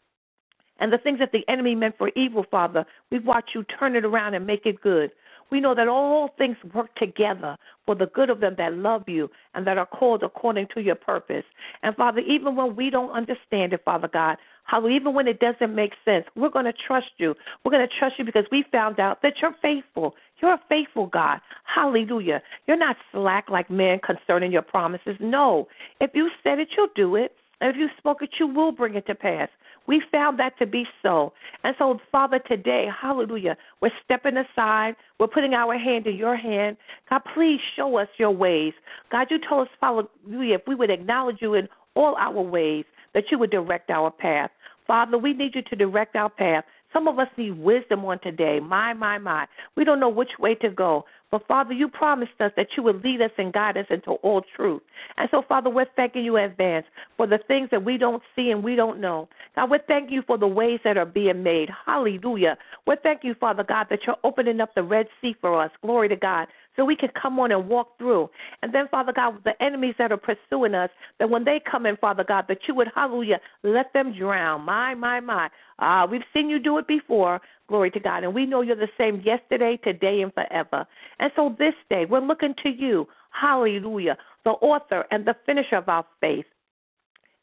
And 0.79 0.93
the 0.93 0.97
things 0.99 1.19
that 1.19 1.31
the 1.31 1.43
enemy 1.47 1.75
meant 1.75 1.97
for 1.97 2.09
evil, 2.09 2.45
Father, 2.49 2.85
we've 3.11 3.25
watched 3.25 3.51
you 3.55 3.63
turn 3.63 3.95
it 3.95 4.05
around 4.05 4.35
and 4.35 4.45
make 4.45 4.65
it 4.65 4.79
good. 4.81 5.11
We 5.51 5.59
know 5.59 5.73
that 5.75 5.87
all 5.87 6.29
things 6.37 6.57
work 6.73 6.93
together 6.95 7.57
for 7.85 7.95
the 7.95 8.07
good 8.07 8.29
of 8.29 8.39
them 8.39 8.55
that 8.57 8.73
love 8.73 9.03
you 9.07 9.29
and 9.53 9.65
that 9.65 9.77
are 9.77 9.85
called 9.85 10.23
according 10.23 10.67
to 10.73 10.81
your 10.81 10.95
purpose. 10.95 11.45
And 11.83 11.95
Father, 11.95 12.19
even 12.19 12.55
when 12.55 12.75
we 12.75 12.89
don't 12.89 13.11
understand 13.11 13.73
it, 13.73 13.81
Father 13.85 14.09
God, 14.11 14.37
how 14.63 14.87
even 14.89 15.13
when 15.13 15.27
it 15.27 15.39
doesn't 15.39 15.73
make 15.73 15.93
sense, 16.03 16.25
we're 16.35 16.49
going 16.49 16.65
to 16.65 16.73
trust 16.73 17.07
you. 17.17 17.33
We're 17.63 17.71
going 17.71 17.87
to 17.87 17.95
trust 17.99 18.19
you 18.19 18.25
because 18.25 18.43
we 18.51 18.65
found 18.71 18.99
out 18.99 19.21
that 19.21 19.35
you're 19.41 19.55
faithful. 19.61 20.13
You're 20.41 20.53
a 20.53 20.61
faithful 20.67 21.07
God. 21.07 21.39
Hallelujah. 21.63 22.41
You're 22.67 22.77
not 22.77 22.97
slack 23.11 23.49
like 23.49 23.69
men 23.69 23.99
concerning 24.05 24.51
your 24.51 24.61
promises. 24.61 25.15
No. 25.21 25.67
If 26.01 26.11
you 26.13 26.29
said 26.43 26.59
it, 26.59 26.67
you'll 26.75 26.89
do 26.95 27.15
it. 27.15 27.33
And 27.61 27.69
if 27.69 27.77
you 27.77 27.87
spoke 27.97 28.21
it, 28.21 28.29
you 28.39 28.47
will 28.47 28.73
bring 28.73 28.95
it 28.95 29.07
to 29.07 29.15
pass. 29.15 29.49
We 29.87 30.01
found 30.11 30.37
that 30.39 30.57
to 30.59 30.65
be 30.65 30.85
so. 31.01 31.33
And 31.63 31.75
so, 31.79 31.99
Father, 32.11 32.39
today, 32.39 32.87
hallelujah, 33.01 33.57
we're 33.81 33.91
stepping 34.03 34.35
aside. 34.37 34.95
We're 35.19 35.27
putting 35.27 35.53
our 35.53 35.77
hand 35.77 36.07
in 36.07 36.15
your 36.15 36.35
hand. 36.35 36.77
God, 37.09 37.21
please 37.33 37.59
show 37.75 37.97
us 37.97 38.07
your 38.17 38.31
ways. 38.31 38.73
God, 39.11 39.27
you 39.29 39.39
told 39.47 39.67
us, 39.67 39.73
hallelujah, 39.81 40.55
if 40.55 40.61
we 40.67 40.75
would 40.75 40.89
acknowledge 40.89 41.37
you 41.41 41.53
in 41.55 41.67
all 41.95 42.15
our 42.15 42.41
ways, 42.41 42.85
that 43.13 43.25
you 43.31 43.39
would 43.39 43.49
direct 43.49 43.89
our 43.89 44.11
path. 44.11 44.51
Father, 44.85 45.17
we 45.17 45.33
need 45.33 45.55
you 45.55 45.61
to 45.63 45.75
direct 45.75 46.15
our 46.15 46.29
path 46.29 46.63
Some 46.93 47.07
of 47.07 47.19
us 47.19 47.27
need 47.37 47.51
wisdom 47.51 48.05
on 48.05 48.19
today. 48.19 48.59
My, 48.59 48.93
my, 48.93 49.17
my. 49.17 49.45
We 49.75 49.83
don't 49.83 49.99
know 49.99 50.09
which 50.09 50.31
way 50.39 50.55
to 50.55 50.69
go. 50.69 51.05
But 51.29 51.45
Father, 51.45 51.73
you 51.73 51.89
promised 51.89 52.39
us 52.39 52.51
that 52.55 52.67
you 52.77 52.83
would 52.83 53.03
lead 53.03 53.21
us 53.21 53.31
and 53.37 53.51
guide 53.51 53.75
us 53.75 53.85
into 53.89 54.11
all 54.11 54.41
truth. 54.55 54.81
And 55.17 55.27
so, 55.29 55.43
Father, 55.47 55.69
we're 55.69 55.85
thanking 55.97 56.23
you 56.23 56.37
in 56.37 56.45
advance 56.45 56.85
for 57.17 57.27
the 57.27 57.39
things 57.47 57.67
that 57.71 57.83
we 57.83 57.97
don't 57.97 58.23
see 58.33 58.51
and 58.51 58.63
we 58.63 58.75
don't 58.75 59.01
know. 59.01 59.27
God, 59.55 59.69
we're 59.69 59.85
thanking 59.87 60.13
you 60.13 60.23
for 60.25 60.37
the 60.37 60.47
ways 60.47 60.79
that 60.85 60.97
are 60.97 61.05
being 61.05 61.43
made. 61.43 61.69
Hallelujah. 61.85 62.57
We're 62.85 62.95
thanking 62.95 63.29
you, 63.29 63.35
Father 63.35 63.65
God, 63.65 63.87
that 63.89 63.99
you're 64.07 64.15
opening 64.23 64.61
up 64.61 64.73
the 64.73 64.83
Red 64.83 65.07
Sea 65.21 65.35
for 65.41 65.61
us. 65.61 65.71
Glory 65.81 66.07
to 66.07 66.15
God 66.15 66.47
so 66.77 66.85
we 66.85 66.95
can 66.95 67.09
come 67.19 67.39
on 67.39 67.51
and 67.51 67.67
walk 67.67 67.97
through. 67.97 68.29
And 68.61 68.73
then, 68.73 68.87
Father 68.89 69.11
God, 69.11 69.43
the 69.43 69.61
enemies 69.61 69.95
that 69.97 70.11
are 70.11 70.17
pursuing 70.17 70.75
us, 70.75 70.89
that 71.19 71.29
when 71.29 71.43
they 71.43 71.59
come 71.69 71.85
in, 71.85 71.97
Father 71.97 72.23
God, 72.23 72.45
that 72.47 72.59
you 72.67 72.75
would, 72.75 72.87
hallelujah, 72.95 73.39
let 73.63 73.91
them 73.93 74.15
drown. 74.17 74.61
My, 74.61 74.93
my, 74.93 75.19
my. 75.19 75.49
Uh, 75.79 76.07
we've 76.09 76.21
seen 76.33 76.49
you 76.49 76.59
do 76.59 76.77
it 76.77 76.87
before. 76.87 77.41
Glory 77.67 77.91
to 77.91 77.99
God. 77.99 78.23
And 78.23 78.33
we 78.33 78.45
know 78.45 78.61
you're 78.61 78.75
the 78.75 78.87
same 78.97 79.21
yesterday, 79.25 79.77
today, 79.83 80.21
and 80.21 80.33
forever. 80.33 80.85
And 81.19 81.31
so 81.35 81.55
this 81.59 81.73
day, 81.89 82.05
we're 82.05 82.21
looking 82.21 82.53
to 82.63 82.69
you, 82.69 83.07
hallelujah, 83.31 84.17
the 84.45 84.51
author 84.51 85.05
and 85.11 85.25
the 85.25 85.35
finisher 85.45 85.75
of 85.75 85.89
our 85.89 86.05
faith. 86.21 86.45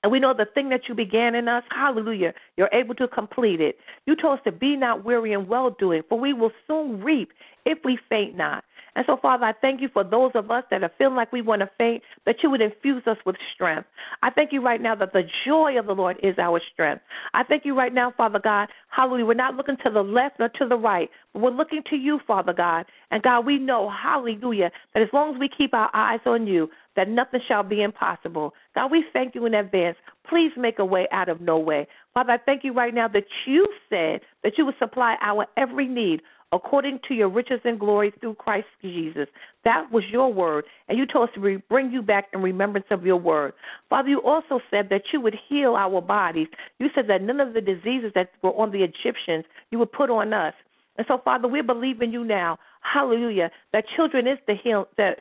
And 0.04 0.12
we 0.12 0.20
know 0.20 0.34
the 0.34 0.44
thing 0.44 0.68
that 0.68 0.82
you 0.86 0.94
began 0.94 1.34
in 1.34 1.48
us, 1.48 1.64
hallelujah, 1.70 2.34
you're 2.58 2.68
able 2.74 2.94
to 2.96 3.08
complete 3.08 3.62
it. 3.62 3.78
You 4.04 4.14
told 4.14 4.38
us 4.38 4.44
to 4.44 4.52
be 4.52 4.76
not 4.76 5.02
weary 5.02 5.32
in 5.32 5.48
well 5.48 5.70
doing, 5.78 6.02
for 6.10 6.20
we 6.20 6.34
will 6.34 6.52
soon 6.66 7.02
reap 7.02 7.30
if 7.64 7.78
we 7.84 7.98
faint 8.10 8.36
not. 8.36 8.64
And 8.96 9.04
so, 9.06 9.16
Father, 9.20 9.44
I 9.44 9.52
thank 9.60 9.80
you 9.80 9.88
for 9.92 10.04
those 10.04 10.30
of 10.34 10.50
us 10.50 10.64
that 10.70 10.82
are 10.82 10.92
feeling 10.98 11.16
like 11.16 11.32
we 11.32 11.42
want 11.42 11.60
to 11.60 11.70
faint, 11.78 12.02
that 12.26 12.36
you 12.42 12.50
would 12.50 12.60
infuse 12.60 13.02
us 13.06 13.16
with 13.26 13.36
strength. 13.52 13.88
I 14.22 14.30
thank 14.30 14.52
you 14.52 14.62
right 14.62 14.80
now 14.80 14.94
that 14.94 15.12
the 15.12 15.24
joy 15.44 15.78
of 15.78 15.86
the 15.86 15.94
Lord 15.94 16.16
is 16.22 16.38
our 16.38 16.60
strength. 16.72 17.02
I 17.32 17.42
thank 17.42 17.64
you 17.64 17.76
right 17.76 17.92
now, 17.92 18.12
Father 18.16 18.38
God, 18.38 18.68
hallelujah. 18.88 19.26
We're 19.26 19.34
not 19.34 19.56
looking 19.56 19.76
to 19.84 19.90
the 19.90 20.02
left 20.02 20.38
nor 20.38 20.48
to 20.48 20.68
the 20.68 20.76
right, 20.76 21.10
but 21.32 21.42
we're 21.42 21.50
looking 21.50 21.82
to 21.90 21.96
you, 21.96 22.20
Father 22.26 22.52
God. 22.52 22.86
And 23.10 23.22
God, 23.22 23.46
we 23.46 23.58
know, 23.58 23.90
hallelujah, 23.90 24.70
that 24.94 25.02
as 25.02 25.08
long 25.12 25.34
as 25.34 25.40
we 25.40 25.48
keep 25.48 25.74
our 25.74 25.90
eyes 25.92 26.20
on 26.26 26.46
you, 26.46 26.70
that 26.96 27.08
nothing 27.08 27.40
shall 27.48 27.64
be 27.64 27.82
impossible. 27.82 28.54
God, 28.74 28.90
we 28.90 29.04
thank 29.12 29.34
you 29.34 29.46
in 29.46 29.54
advance. 29.54 29.96
Please 30.28 30.52
make 30.56 30.78
a 30.78 30.84
way 30.84 31.08
out 31.10 31.28
of 31.28 31.40
no 31.40 31.58
way. 31.58 31.88
Father, 32.12 32.32
I 32.34 32.38
thank 32.38 32.62
you 32.62 32.72
right 32.72 32.94
now 32.94 33.08
that 33.08 33.24
you 33.46 33.66
said 33.90 34.20
that 34.44 34.56
you 34.56 34.64
would 34.64 34.78
supply 34.78 35.16
our 35.20 35.46
every 35.56 35.88
need 35.88 36.22
according 36.54 37.00
to 37.08 37.14
your 37.14 37.28
riches 37.28 37.60
and 37.64 37.80
glory 37.80 38.12
through 38.20 38.34
Christ 38.34 38.68
Jesus. 38.80 39.26
That 39.64 39.90
was 39.90 40.04
your 40.10 40.32
word, 40.32 40.64
and 40.88 40.96
you 40.96 41.04
told 41.04 41.28
us 41.28 41.34
to 41.34 41.62
bring 41.68 41.90
you 41.90 42.00
back 42.00 42.28
in 42.32 42.40
remembrance 42.40 42.86
of 42.90 43.04
your 43.04 43.16
word. 43.16 43.54
Father, 43.90 44.08
you 44.08 44.22
also 44.22 44.60
said 44.70 44.88
that 44.90 45.02
you 45.12 45.20
would 45.20 45.34
heal 45.48 45.74
our 45.74 46.00
bodies. 46.00 46.46
You 46.78 46.88
said 46.94 47.08
that 47.08 47.22
none 47.22 47.40
of 47.40 47.54
the 47.54 47.60
diseases 47.60 48.12
that 48.14 48.30
were 48.42 48.52
on 48.52 48.70
the 48.70 48.84
Egyptians 48.84 49.44
you 49.70 49.78
would 49.80 49.90
put 49.90 50.10
on 50.10 50.32
us. 50.32 50.54
And 50.96 51.04
so, 51.08 51.20
Father, 51.24 51.48
we 51.48 51.60
believe 51.60 52.00
in 52.00 52.12
you 52.12 52.24
now. 52.24 52.58
Hallelujah. 52.82 53.50
That 53.72 53.84
children 53.96 54.28
is 54.28 54.38
the 54.46 54.54
heal 54.54 54.86
that 54.96 55.20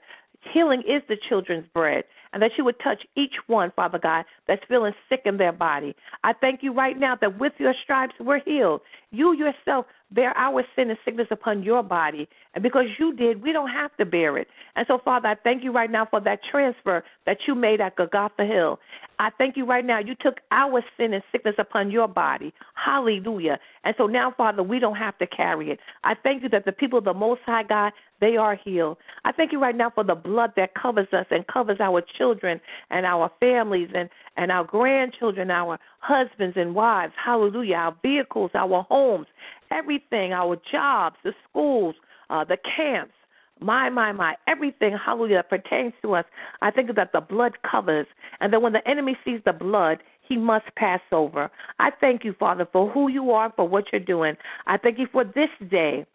healing 0.53 0.81
is 0.81 1.01
the 1.07 1.17
children's 1.29 1.65
bread 1.73 2.03
and 2.33 2.41
that 2.41 2.51
you 2.57 2.65
would 2.65 2.79
touch 2.79 3.03
each 3.15 3.35
one, 3.47 3.71
Father 3.75 3.99
God, 3.99 4.25
that's 4.47 4.61
feeling 4.67 4.93
sick 5.07 5.21
in 5.25 5.37
their 5.37 5.51
body. 5.51 5.95
I 6.23 6.33
thank 6.33 6.63
you 6.63 6.73
right 6.73 6.99
now 6.99 7.15
that 7.21 7.39
with 7.39 7.53
your 7.57 7.73
stripes 7.83 8.13
we're 8.19 8.41
healed. 8.43 8.81
You 9.11 9.33
yourself 9.33 9.85
bear 10.11 10.35
our 10.37 10.63
sin 10.75 10.89
and 10.89 10.99
sickness 11.05 11.27
upon 11.31 11.63
your 11.63 11.83
body. 11.83 12.27
And 12.53 12.63
because 12.63 12.85
you 12.99 13.15
did, 13.15 13.41
we 13.41 13.51
don't 13.51 13.69
have 13.69 13.95
to 13.97 14.05
bear 14.05 14.37
it. 14.37 14.47
And 14.75 14.85
so, 14.87 14.99
Father, 15.03 15.29
I 15.29 15.35
thank 15.35 15.63
you 15.63 15.71
right 15.71 15.89
now 15.89 16.07
for 16.09 16.19
that 16.21 16.39
transfer 16.49 17.03
that 17.25 17.37
you 17.47 17.55
made 17.55 17.81
at 17.81 17.95
Golgotha 17.95 18.45
Hill. 18.45 18.79
I 19.19 19.29
thank 19.37 19.55
you 19.55 19.65
right 19.65 19.85
now. 19.85 19.99
You 19.99 20.15
took 20.15 20.39
our 20.51 20.83
sin 20.97 21.13
and 21.13 21.23
sickness 21.31 21.55
upon 21.57 21.91
your 21.91 22.07
body. 22.07 22.53
Hallelujah. 22.73 23.59
And 23.83 23.95
so 23.97 24.07
now, 24.07 24.33
Father, 24.35 24.63
we 24.63 24.79
don't 24.79 24.95
have 24.95 25.17
to 25.19 25.27
carry 25.27 25.71
it. 25.71 25.79
I 26.03 26.15
thank 26.15 26.43
you 26.43 26.49
that 26.49 26.65
the 26.65 26.71
people 26.71 26.99
of 26.99 27.05
the 27.05 27.13
Most 27.13 27.41
High 27.45 27.63
God, 27.63 27.93
they 28.23 28.37
are 28.37 28.55
healed. 28.55 28.97
I 29.25 29.33
thank 29.33 29.51
you 29.51 29.59
right 29.59 29.75
now 29.75 29.89
for 29.89 30.05
the 30.05 30.15
blood 30.15 30.53
that 30.55 30.75
covers 30.75 31.09
us 31.11 31.25
and 31.29 31.45
covers 31.47 31.79
our 31.81 32.01
children 32.17 32.61
and 32.89 33.05
our 33.05 33.29
families 33.41 33.89
and, 33.93 34.09
and 34.37 34.49
our 34.49 34.63
grandchildren, 34.63 35.51
our 35.51 35.77
husbands 35.99 36.55
and 36.55 36.73
wives. 36.73 37.11
Hallelujah. 37.23 37.75
Our 37.75 37.95
vehicles, 38.01 38.51
our 38.53 38.83
homes, 38.83 39.27
everything, 39.71 40.31
our 40.31 40.55
jobs, 40.71 41.17
the 41.25 41.33
schools, 41.49 41.95
uh, 42.29 42.45
the 42.45 42.57
camps. 42.77 43.13
My, 43.59 43.89
my, 43.89 44.13
my, 44.13 44.35
everything, 44.47 44.97
hallelujah, 45.05 45.43
that 45.43 45.49
pertains 45.49 45.93
to 46.01 46.15
us. 46.15 46.25
I 46.61 46.71
think 46.71 46.95
that 46.95 47.11
the 47.11 47.21
blood 47.21 47.57
covers. 47.69 48.07
And 48.39 48.53
then 48.53 48.61
when 48.61 48.73
the 48.73 48.87
enemy 48.87 49.17
sees 49.25 49.41
the 49.45 49.53
blood, 49.53 49.99
he 50.27 50.37
must 50.37 50.65
pass 50.75 51.01
over. 51.11 51.51
I 51.79 51.91
thank 51.99 52.23
you, 52.23 52.33
Father, 52.39 52.67
for 52.71 52.89
who 52.89 53.09
you 53.09 53.31
are, 53.31 53.51
for 53.55 53.67
what 53.67 53.85
you're 53.91 53.99
doing. 53.99 54.35
I 54.65 54.77
thank 54.77 54.97
you 54.97 55.07
for 55.11 55.25
this 55.25 55.49
day. 55.69 56.05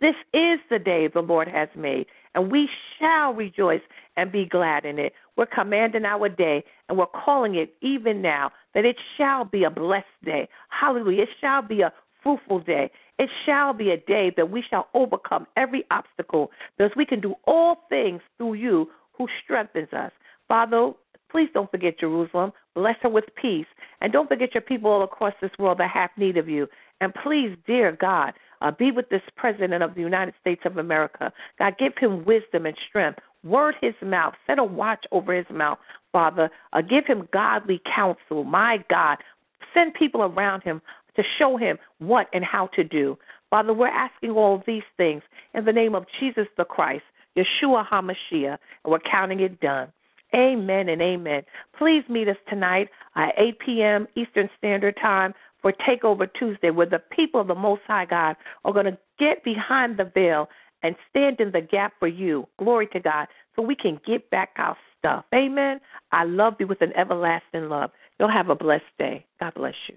This 0.00 0.14
is 0.32 0.58
the 0.70 0.78
day 0.78 1.08
the 1.08 1.20
Lord 1.20 1.48
has 1.48 1.68
made, 1.76 2.06
and 2.34 2.50
we 2.50 2.68
shall 2.98 3.32
rejoice 3.32 3.80
and 4.16 4.30
be 4.30 4.44
glad 4.44 4.84
in 4.84 4.98
it. 4.98 5.12
We're 5.36 5.46
commanding 5.46 6.04
our 6.04 6.28
day, 6.28 6.64
and 6.88 6.98
we're 6.98 7.06
calling 7.06 7.54
it 7.54 7.74
even 7.80 8.20
now 8.20 8.50
that 8.74 8.84
it 8.84 8.96
shall 9.16 9.44
be 9.44 9.64
a 9.64 9.70
blessed 9.70 10.06
day. 10.24 10.48
Hallelujah. 10.68 11.22
It 11.22 11.28
shall 11.40 11.62
be 11.62 11.80
a 11.82 11.92
fruitful 12.22 12.60
day. 12.60 12.90
It 13.18 13.30
shall 13.46 13.72
be 13.72 13.90
a 13.90 13.96
day 13.96 14.32
that 14.36 14.50
we 14.50 14.62
shall 14.68 14.88
overcome 14.94 15.46
every 15.56 15.84
obstacle, 15.90 16.50
because 16.76 16.94
we 16.96 17.06
can 17.06 17.20
do 17.20 17.34
all 17.46 17.82
things 17.88 18.20
through 18.36 18.54
you 18.54 18.90
who 19.12 19.28
strengthens 19.42 19.92
us. 19.92 20.10
Father, 20.48 20.92
please 21.30 21.48
don't 21.54 21.70
forget 21.70 21.98
Jerusalem. 21.98 22.52
Bless 22.74 22.96
her 23.02 23.08
with 23.08 23.24
peace. 23.40 23.66
And 24.00 24.12
don't 24.12 24.28
forget 24.28 24.54
your 24.54 24.60
people 24.60 24.90
all 24.90 25.04
across 25.04 25.34
this 25.40 25.52
world 25.58 25.78
that 25.78 25.90
have 25.90 26.10
need 26.16 26.36
of 26.36 26.48
you. 26.48 26.66
And 27.00 27.14
please, 27.14 27.56
dear 27.66 27.92
God, 27.92 28.34
uh, 28.60 28.70
be 28.70 28.90
with 28.90 29.08
this 29.08 29.22
president 29.36 29.82
of 29.82 29.94
the 29.94 30.00
United 30.00 30.34
States 30.40 30.62
of 30.64 30.78
America. 30.78 31.32
God, 31.58 31.74
give 31.78 31.92
him 31.98 32.24
wisdom 32.24 32.66
and 32.66 32.76
strength. 32.88 33.18
Word 33.42 33.74
his 33.80 33.94
mouth. 34.02 34.34
Set 34.46 34.58
a 34.58 34.64
watch 34.64 35.04
over 35.12 35.34
his 35.34 35.46
mouth, 35.50 35.78
Father. 36.12 36.50
Uh, 36.72 36.80
give 36.80 37.06
him 37.06 37.28
godly 37.32 37.80
counsel. 37.94 38.44
My 38.44 38.84
God, 38.88 39.18
send 39.74 39.94
people 39.94 40.22
around 40.22 40.62
him 40.62 40.80
to 41.16 41.22
show 41.38 41.56
him 41.56 41.78
what 41.98 42.28
and 42.32 42.44
how 42.44 42.68
to 42.68 42.84
do. 42.84 43.18
Father, 43.50 43.72
we're 43.72 43.88
asking 43.88 44.30
all 44.30 44.62
these 44.66 44.82
things 44.96 45.22
in 45.54 45.64
the 45.64 45.72
name 45.72 45.94
of 45.94 46.06
Jesus 46.18 46.46
the 46.56 46.64
Christ, 46.64 47.04
Yeshua 47.36 47.86
HaMashiach, 47.86 48.58
and 48.58 48.58
we're 48.86 48.98
counting 48.98 49.40
it 49.40 49.60
done. 49.60 49.92
Amen 50.34 50.88
and 50.88 51.00
amen. 51.00 51.42
Please 51.78 52.02
meet 52.08 52.28
us 52.28 52.36
tonight 52.48 52.88
at 53.14 53.34
8 53.38 53.58
p.m. 53.60 54.08
Eastern 54.16 54.50
Standard 54.58 54.96
Time 55.00 55.32
for 55.64 55.72
Takeover 55.72 56.28
Tuesday, 56.38 56.68
where 56.68 56.84
the 56.84 56.98
people 56.98 57.40
of 57.40 57.46
the 57.46 57.54
Most 57.54 57.80
High 57.86 58.04
God 58.04 58.36
are 58.66 58.72
going 58.74 58.84
to 58.84 58.98
get 59.18 59.42
behind 59.44 59.96
the 59.96 60.04
veil 60.04 60.50
and 60.82 60.94
stand 61.08 61.40
in 61.40 61.52
the 61.52 61.62
gap 61.62 61.94
for 61.98 62.06
you. 62.06 62.46
Glory 62.58 62.86
to 62.88 63.00
God. 63.00 63.28
So 63.56 63.62
we 63.62 63.74
can 63.74 63.98
get 64.06 64.28
back 64.28 64.50
our 64.58 64.76
stuff. 64.98 65.24
Amen. 65.34 65.80
I 66.12 66.24
love 66.24 66.56
you 66.60 66.66
with 66.66 66.82
an 66.82 66.92
everlasting 66.94 67.70
love. 67.70 67.92
You'll 68.20 68.30
have 68.30 68.50
a 68.50 68.54
blessed 68.54 68.84
day. 68.98 69.24
God 69.40 69.54
bless 69.54 69.72
you. 69.88 69.96